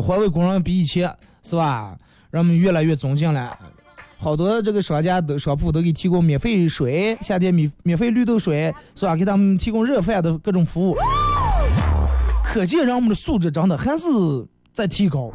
[0.00, 1.12] 环卫工人比以前
[1.42, 1.96] 是吧，
[2.30, 3.58] 人们越来越尊敬了。
[4.22, 9.16] 好多这个商家都商铺都给提供免费水，夏天免免费绿豆水是吧？
[9.16, 10.96] 给他们提供热饭的各种服务，
[12.44, 14.06] 可见人们的素质真的还是
[14.72, 15.32] 在提高。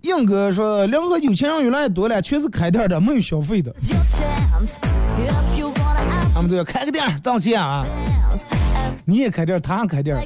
[0.00, 3.70] 一硬哥说，两个有钱人越来越多了，全是开店的，没有消费的。
[6.32, 7.84] 他们都要开个店挣钱啊！
[9.04, 10.16] 你也开店，他也开店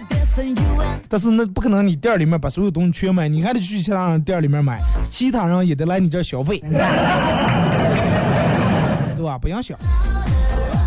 [1.08, 4.80] 但是那不可能，你店儿里面把所有东西全买，你还得去其他人店儿里面买，
[5.10, 6.58] 其他人也得来你这儿消费，
[9.16, 9.38] 对吧？
[9.38, 9.78] 不影响。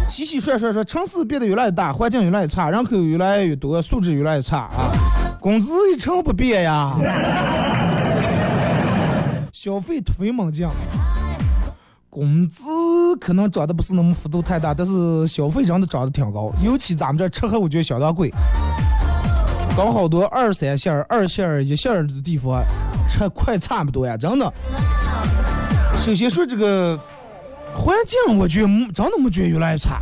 [0.09, 4.91] 洗洗涮涮说，城市变得越来越大，环境越来越差，人口越来越多，素质越来越差啊！
[5.39, 6.95] 工资一成不变呀，
[9.51, 10.67] 消费突飞猛进，
[12.09, 12.61] 工资
[13.19, 18.31] 可能涨得不是那么幅度太大，但是消费真的涨得挺高，尤其咱们这儿吃喝我觉得相当贵。
[19.75, 22.63] 搞好多二三线儿、二线儿、一线儿的地方，
[23.09, 24.53] 这快差不多呀，真的。
[26.03, 26.99] 首先说这个
[27.73, 30.01] 环境，我觉得没真的没觉得越来越差。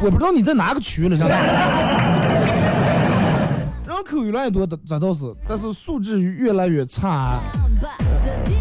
[0.00, 1.34] 我不知道你在哪个区了，真的。
[3.86, 7.40] 人口越来越多，这倒是，但是素质越来越差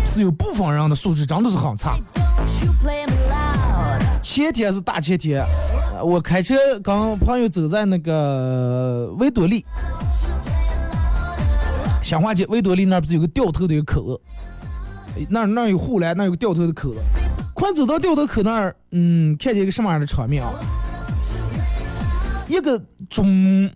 [0.05, 1.95] 是有部分人的素质真的是很差。
[4.21, 5.70] 前天是大前天，呃
[6.03, 9.65] 我开车跟朋友走在那个维多利，
[12.03, 14.19] 香花街维多利那不是有个掉头的一个口，
[15.29, 16.93] 那那有护栏，那有个掉头的口。
[17.53, 20.51] 快走到掉头口那儿，嗯，看见一个什么样的场面啊？
[22.47, 23.69] 一个中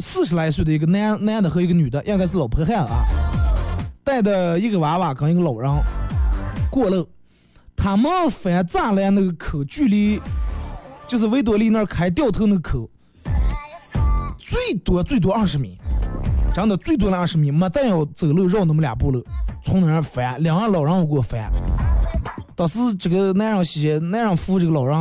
[0.00, 3.04] 四十来岁的一个男男的和一个女的，应该是老婆汉啊，
[4.04, 5.70] 带的一个娃娃跟一个老人
[6.70, 7.08] 过路。
[7.74, 10.20] 他们翻栅栏那个口距离，
[11.10, 12.88] 就是维多利那儿开掉头那口，
[14.38, 15.76] 最多最多二十米，
[16.54, 19.20] 真的最多那二十米，没但要走路绕那么两步路，
[19.60, 21.50] 从那儿翻，两个老人给我翻。
[22.54, 24.96] 当时这个男人些男人扶这个老人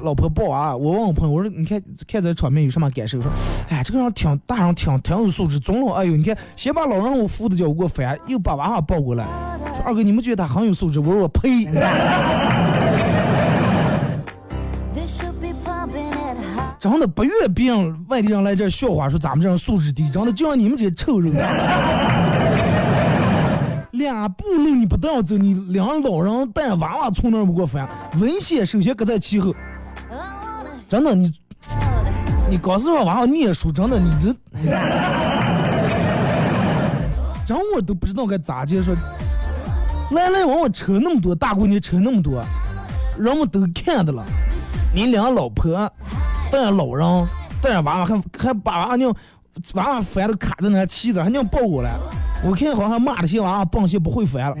[0.00, 3.20] 老婆抱娃，我问我朋友，我说你看看这场面有什么感受？
[3.20, 3.28] 说，
[3.68, 9.26] 哎，这个人挺大人挺挺有素质，总老，哎呦，你看先把老人我扶的脚给我翻，又把娃娃抱过来。
[9.74, 11.00] 说二哥，你们觉得他很有素质？
[11.00, 11.64] 我说我呸！
[16.78, 21.34] 真的不愿别人外地人来这笑话，说咱们这人素质低，真的就像你们这些臭人。
[23.92, 27.84] 俩步路你不但要走，你两老人带娃娃从那不过分，
[28.20, 29.52] 危险首先搁在其后。
[30.88, 31.32] 真的，你
[32.48, 34.32] 你刚是让娃娃念书，真的你这，
[37.44, 38.94] 真我都不知道该咋接说。
[40.12, 42.42] 来来往往车那么多，大过年车那么多，
[43.18, 44.24] 人们都看的了。
[44.94, 45.90] 你俩老婆
[46.50, 47.28] 带着老人
[47.60, 49.14] 带着娃娃，还还把娃娘
[49.74, 51.96] 娃娃翻的卡在那气的，还娘抱过来。
[52.44, 54.56] 我看好像骂的些娃娃棒些不会翻了。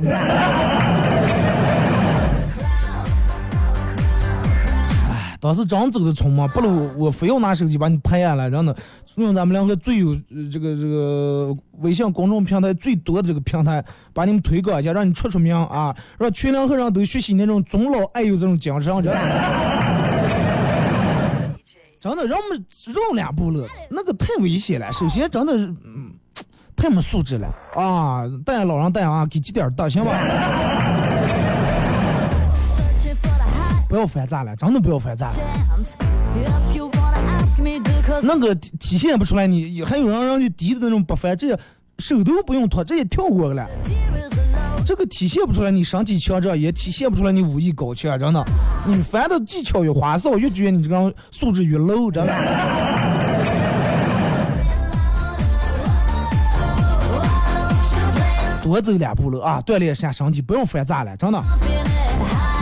[5.08, 8.74] 哎，当时真走的匆忙，不如我非要拿手机把你拍下来，然后呢，
[9.14, 10.14] 用咱们两个最有、
[10.52, 20.17] 这个这个微信公众平台最多的这个平台，把你们推广一下，让你出出名啊，让全两河人都学习那种尊老爱幼这种精神，真的。
[22.08, 24.90] 真的，让我们绕两步了，那个太危险了。
[24.92, 26.10] 首先，真的是，嗯，
[26.74, 28.24] 太没素质了啊！
[28.46, 30.12] 带老人带啊给几点大行吧？
[33.88, 35.36] 不要翻炸了，真的不要翻炸了。
[38.22, 41.58] 那个体现不出来你，还有人让你低的那种不翻，这
[41.98, 43.68] 手都不用脱，直接跳过了。
[44.88, 48.42] 这个体现不出来你身体强壮，也体现不出来你武艺高强，真的。
[48.86, 52.32] 你翻的技巧越花哨，越觉得你这个人素质越 low，真的。
[58.62, 61.38] 多走两步路啊，锻炼一下身体，不用翻栅栏，真的。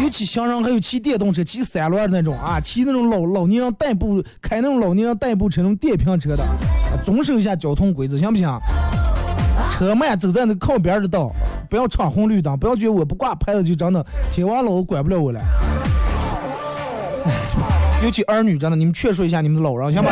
[0.02, 8.48] 尤其行人还有骑电动车、骑三轮那种啊，骑那种老老年人代步、开那种老年人代步车、那种电瓶车的，啊遵守一下交通规则，行不行？
[9.70, 11.32] 车慢走在那靠边的道，
[11.68, 15.40] 不要闯红绿灯，不要觉得我不挂牌子就真的天王老子管不了我了。
[17.24, 17.32] 唉
[18.04, 20.10] 尤其儿女真的，你们劝说一下你们的老人，行吧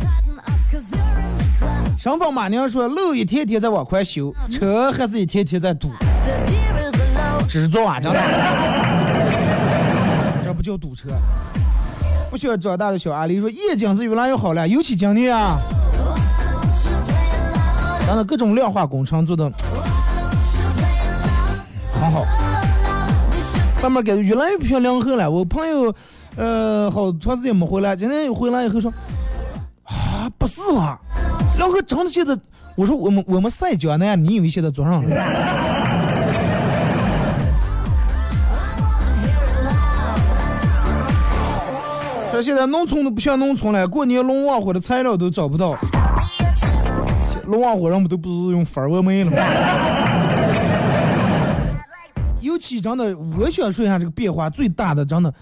[0.00, 1.98] ？Tighten up cause you're in the cloud.
[1.98, 7.46] 上方马娘说路一天天在往宽修，车还是一天天在堵 low.
[7.46, 8.18] 知足啊，真的。
[10.42, 11.10] 这不叫堵车。
[12.30, 15.58] 不需要长大的小阿狸说夜景是越来越好了，尤其今年啊，
[18.10, 19.44] 真的各种亮化工程做的
[21.92, 22.24] 很好，
[23.80, 25.30] 慢慢感觉越来越偏凉河了。
[25.30, 25.94] 我朋友，
[26.34, 28.92] 呃，好长时间没回来，今天又回来以后说，
[29.84, 30.98] 啊，不是嘛，
[31.56, 32.36] 凉河长的现在，
[32.74, 35.08] 我说我们我们晒江南，你以为现在做上了？
[42.32, 45.76] 说现在农村都不像农村了，过年龙旺或者材料都找不到。
[47.50, 49.36] 龙王火人们都不是用粉儿梅了吗？
[52.40, 55.34] 尤其真的，我想说一下这个变化最大的，真的，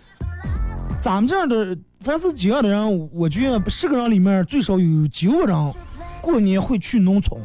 [0.99, 5.75] 咱们这样的凡是几样的人，我觉得十个人里面最少有九个人
[6.21, 7.41] 过年会去农村，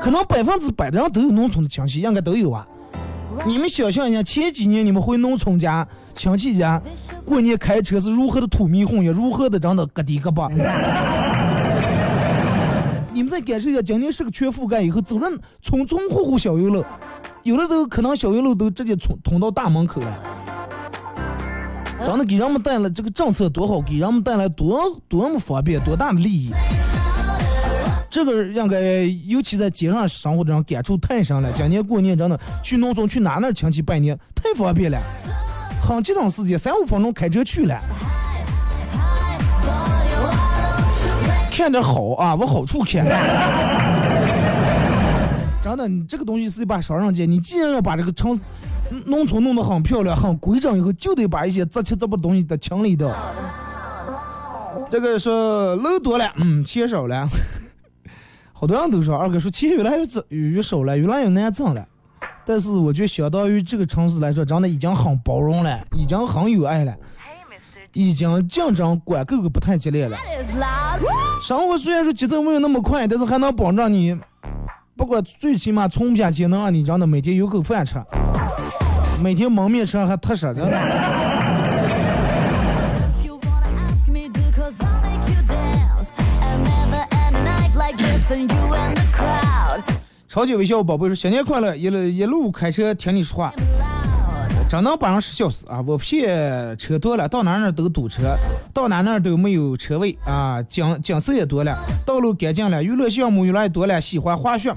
[0.00, 2.66] 可能百分之百的人都有农村的亲戚，应该都有啊。
[3.46, 5.86] 你们想象一下，前几年你们回农村家
[6.16, 6.82] 亲戚家
[7.24, 10.48] 过年开车是如何的土迷混，也如何的真的咯滴咯巴。
[13.14, 15.28] 你们再感受一下，今年是个全覆盖以后，走在
[15.62, 16.84] 村村户户小油路，
[17.44, 20.18] 有的都可能小油路都直接通通到大门口了。
[22.04, 26.50] 真的给人们带来这个政策多好，给人们带来多多么方便，多大的利益。
[28.10, 31.52] 这个应该尤其在街上生活的人感触太深了。
[31.52, 35.00] 今年过年真的去农村去哪哪亲戚拜年太方便了，
[35.80, 37.80] 很节省时间，三五分钟开车去了。
[41.54, 43.06] 看着好啊，往好处看。
[45.62, 47.30] 真的，你这个东西是一把双刃剑。
[47.30, 48.36] 你既然要把这个城
[49.06, 53.08] 农村弄得很漂亮、很规整，以后就得把一些杂七杂八东西得清理掉。
[54.90, 57.28] 这个说楼多了，嗯，钱少了。
[58.52, 61.86] 好多人都说二哥说钱越来越少，越少了，越来越难挣了。
[62.44, 66.92] 但是我觉得相当于这个城市来说，真的已经很包容了，已经很有爱了，
[67.94, 70.18] 已经竞争管够个不太激烈了。
[71.42, 74.16] 生活虽然说节奏没有那么快，但是还能保证你，
[74.96, 77.94] 不过最起码存不下去，能让你真的每天有口饭吃，
[79.22, 80.68] 每天蒙面吃还踏实的。
[90.28, 91.76] 超级微笑宝贝说：“新年快乐！
[91.76, 93.54] 一路一路开车听你说话，
[94.68, 95.80] 真能把人笑死啊！
[95.86, 98.36] 我骗车多了，到哪哪都堵车，
[98.72, 100.60] 到哪哪都没有车位啊！
[100.64, 104.72] 景景色也多了，道路干净了，娱乐项目越来越多了，喜欢滑雪。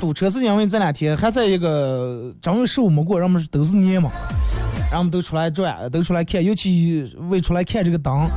[0.00, 4.10] 堵车是因为这两天还在一个正月十五没过，人们都是年嘛，
[4.90, 8.28] 人们都出来转，都出来看，尤其为出来看这个灯，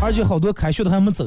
[0.00, 1.26] 而且好多开学的还没走。”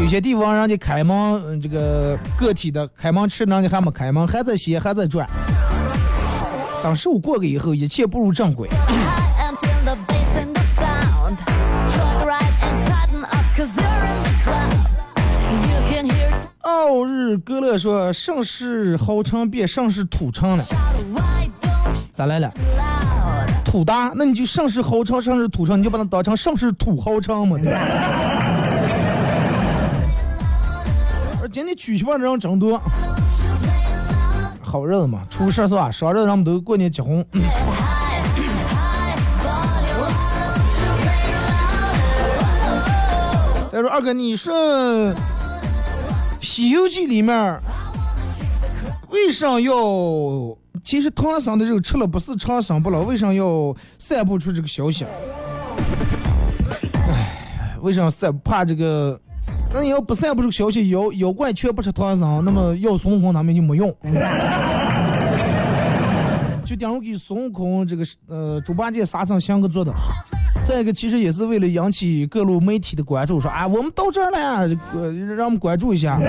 [0.00, 5.28] 有些地方人家开门，这个个体的开门吃，人家还没开门，还在歇，还在转。
[6.82, 8.68] 当十五过去以后，一切步入正轨。
[16.62, 20.64] 奥日格勒说：“盛世豪城变盛世土城了，
[22.10, 22.52] 咋来了？
[23.64, 27.56] 土大，那你就盛世豪城，盛世土城，你就把它当成盛世土豪城嘛。”
[31.52, 32.80] 今天娶媳妇的人真多，
[34.62, 35.90] 好日子嘛，初十是吧？
[35.90, 37.22] 生日人们都过年结婚。
[43.70, 44.54] 再说二哥，你说
[46.40, 47.60] 《西游记》里面
[49.10, 49.74] 为啥要？
[50.82, 55.04] 其实唐僧的肉吃了不是长生不老，为啥要散布出这个消息？
[56.94, 58.36] 哎，为啥散？
[58.38, 59.20] 怕这个？
[59.74, 63.90] 那你要不散布这个消息，妖妖怪却不吃唐僧，那么要孙悟空他们就没用。
[66.64, 69.92] 就等于给孙悟空这个呃猪八戒沙僧、香个做的。
[70.62, 76.20] 再一个，其实也是为了引起各路媒体的关注，说啊，我们到这儿了，呃，让我们关注一下，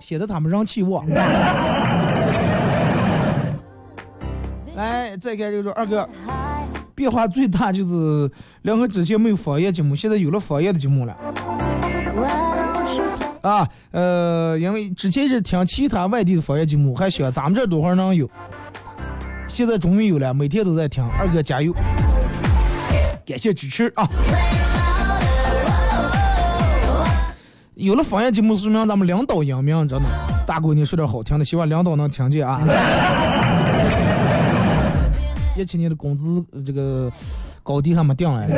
[0.00, 1.06] 显得他们人气旺。
[4.74, 6.08] 来，再看就是二哥。
[6.94, 8.30] 变化最大就是
[8.62, 11.16] 两个之前没有方言节目，现在有了方言的节目了。
[13.42, 18.30] 啊，呃，因为之前是听其他外地的方言节目，还想咱们这多会儿能有，
[19.48, 21.04] 现在终于有了，每天都在听。
[21.18, 21.72] 二哥加油，
[23.26, 24.08] 感谢支持啊！
[27.74, 30.04] 有了方言节目，说明咱们领导英明，真的。
[30.46, 32.60] 大过年说点好听的，希望领导能听见啊。
[35.54, 37.12] 一七年的工资这个
[37.62, 38.48] 高低还没定来。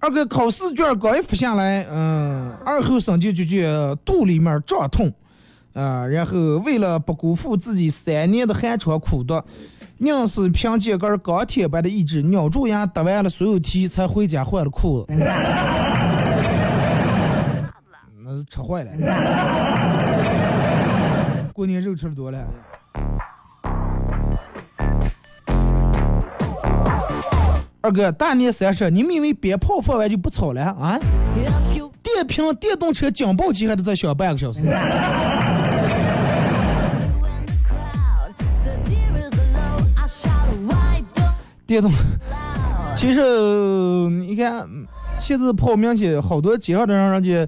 [0.00, 5.10] 二哥考试卷刚一发下来，嗯，二后生就就觉肚里面胀痛，
[5.72, 9.42] 啊，然后为了不辜负自己三年的寒窗苦读。
[10.04, 15.06] 硬是凭借根钢铁般的意志，咬住牙答完了所有题，才回家换了裤子。
[18.24, 18.90] 那是吃坏了。
[21.52, 22.38] 过年肉吃的多了。
[27.80, 30.98] 二哥，大年三十，你们以为鞭炮放完就不吵了啊？
[31.34, 31.52] 电
[32.02, 34.60] 电瓶电动车警报器还得再响半个小时。
[41.66, 41.90] 电动，
[42.94, 43.20] 其实
[44.10, 44.68] 你看，
[45.18, 47.46] 现在跑明显好多街上的让人家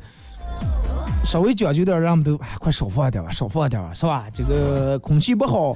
[1.25, 4.25] 稍微讲究点儿，让我们都哎快少放点吧，少放点吧，是吧？
[4.33, 5.75] 这个空气不好，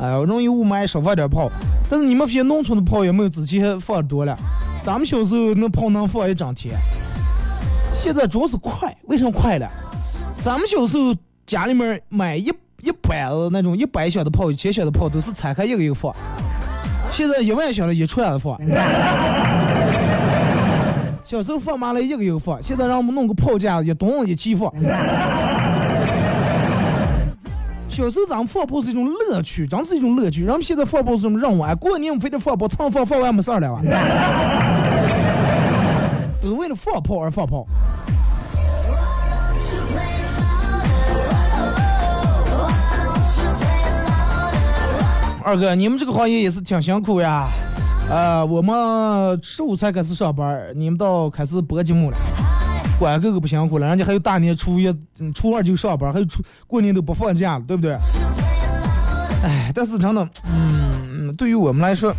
[0.00, 1.48] 哎、容易雾霾，少放点炮。
[1.88, 4.36] 但是你们这些农村的炮也没有之前放的多了。
[4.82, 6.74] 咱们小时候那炮能放一整天，
[7.94, 9.70] 现在主要是快，为什么快了？
[10.40, 11.14] 咱们小时候
[11.46, 16.14] 家里面买一一百的那种一百小的炮，一千小的炮都是拆开一个一个放，
[17.12, 18.58] 现在一万小了一串的放。
[21.24, 24.72] 小时候放麻了一个一个放，现在让我们弄个炮架一咚一起放。
[27.90, 30.44] 小时候咱们放炮是一种乐趣，真是一种乐趣。
[30.44, 31.74] 然后现在放炮是什么任务啊？
[31.74, 33.82] 过年我们非得放炮，唱放放完没事儿了吧？
[36.40, 37.66] 都为了放炮而放炮。
[45.48, 47.48] 二哥，你们这个行业也是挺辛苦呀。
[48.10, 52.18] 呃，我们十五才开始上班，你们到开始播节目了，
[52.98, 53.86] 管哥哥不辛苦了。
[53.86, 54.94] 人家还有大年初一、
[55.34, 57.94] 初二就上班，还有初过年都不放假了，对不对？
[59.42, 62.12] 哎，但是真的，嗯，对于我们来说，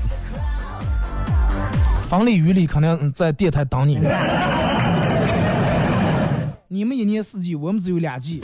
[2.01, 3.99] 风里雨里肯定在电台等你。
[6.67, 8.41] 你们一年四季，我们只有两季。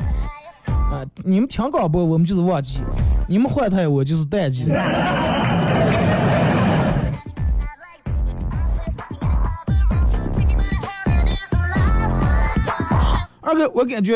[1.24, 2.80] 你们听广播，我们就是旺季；
[3.28, 4.66] 你们换台，我就是淡季。
[13.42, 14.16] 二哥，我感觉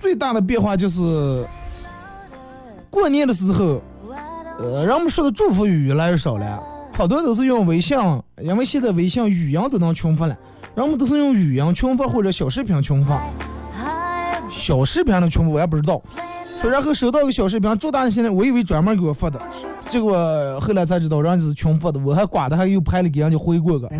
[0.00, 1.46] 最大的变化就是
[2.90, 3.80] 过年的时候，
[4.58, 7.98] 呃，人们说的祝福语越来越少了，好多都是用微信，
[8.42, 10.36] 因为现在微信语音都能群发了，
[10.74, 13.22] 人们都是用语音群发或者小视频群发。
[14.56, 16.02] 小视频的群发我也不知道，
[16.60, 19.38] 说然后收到个小视频，祝大家现在，我以为专门给我发的，
[19.88, 23.88] 结果后来才知道人家是群发的，我还管的还又拍了给人家回过个，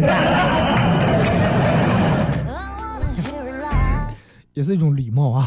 [4.55, 5.47] 也是一种礼貌啊。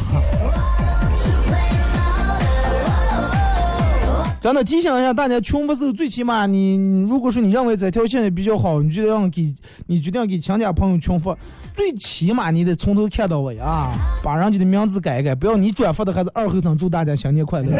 [4.40, 9.54] 真的提醒一下大家，群发时候最起码你，你如果说你认为这条线比较好，你就要给，
[9.86, 11.36] 你决定给亲家朋友群发，
[11.74, 13.92] 最起码你得从头看到尾啊，
[14.24, 17.70] 把人家的名字改一改，不要你转发的还是二后生祝大家新年快乐。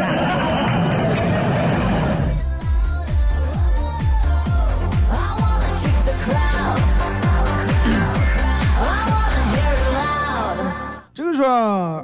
[11.11, 11.47] 这个说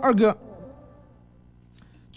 [0.02, 0.36] 二哥，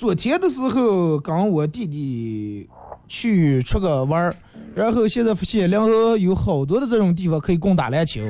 [0.00, 2.66] 昨天的时候跟我弟弟
[3.06, 4.34] 去出个玩儿，
[4.74, 8.22] 然后现在发现临河有好多的这种地方可以供打篮球，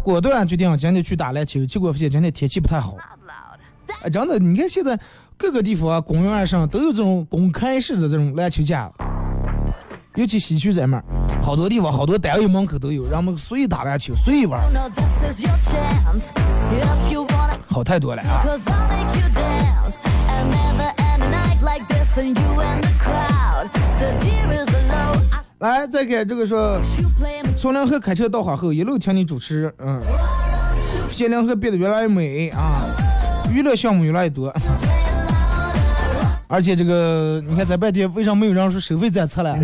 [0.00, 2.94] 果断决定今天去打篮球，结果发现今天天气不太好。
[4.02, 4.96] 哎，真的，你看现在
[5.36, 8.88] 各个地方，公园上都有这种公开式的这种篮球架，
[10.14, 11.04] 尤其西区这面儿，
[11.42, 14.62] 好多地方好多单位门口都有，让我们随意打篮球，随意玩，
[17.66, 18.44] 好太多了啊！
[25.58, 26.80] 来，再给这个说。
[27.58, 30.00] 从梁河开车到花后，一路听你主持，嗯，
[31.10, 32.80] 现梁河变得越来越美啊，
[33.50, 34.50] 娱乐项目越来越多，
[36.48, 39.56] 而且这个你看在外地为啥没有人说收费再测了？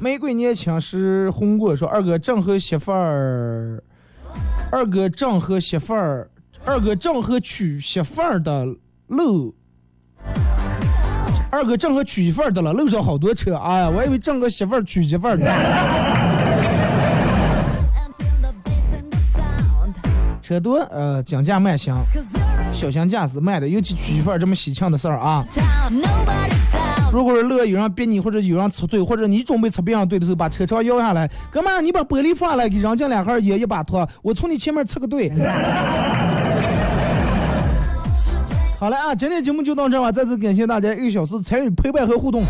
[0.00, 3.82] 玫瑰年轻时红过说二哥正和媳妇儿，
[4.70, 6.28] 二哥正和媳妇儿，
[6.66, 8.66] 二哥正和娶媳妇儿的
[9.08, 9.54] 路。
[11.50, 15.44] 二哥正和娶媳妇儿的了，路上好多车，哎呀，我以为正和媳妇儿娶媳妇儿的，
[20.42, 21.94] 车多，呃，讲价慢行，
[22.72, 25.44] 小型驾驶慢的，尤其娶媳妇儿这么喜庆的事儿啊。
[27.12, 35.30] 如果是路有人逼你，或者有人插队，或者你准备插别人队的时候，把车窗摇下来，哥们儿，你把玻璃放下来，给人家两盒烟一把拖，我从你前面插个队。
[38.78, 42.44] 好了啊，今天节目就到这吧，再次感谢大家一个小时参与陪伴和互动，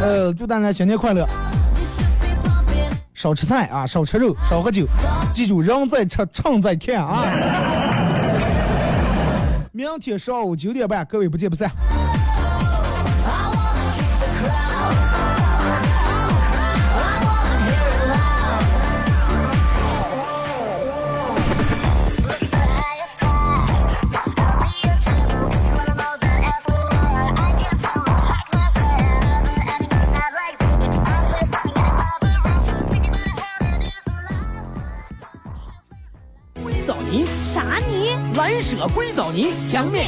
[0.00, 1.26] 呃，祝大家新年快乐。
[3.14, 4.86] 少吃菜啊，少吃肉，少喝酒，
[5.32, 7.24] 记住人在吃，唱在看啊。
[9.70, 11.70] 明天上午九点半，各位不见不散。
[38.60, 40.04] 舍硅藻泥墙面。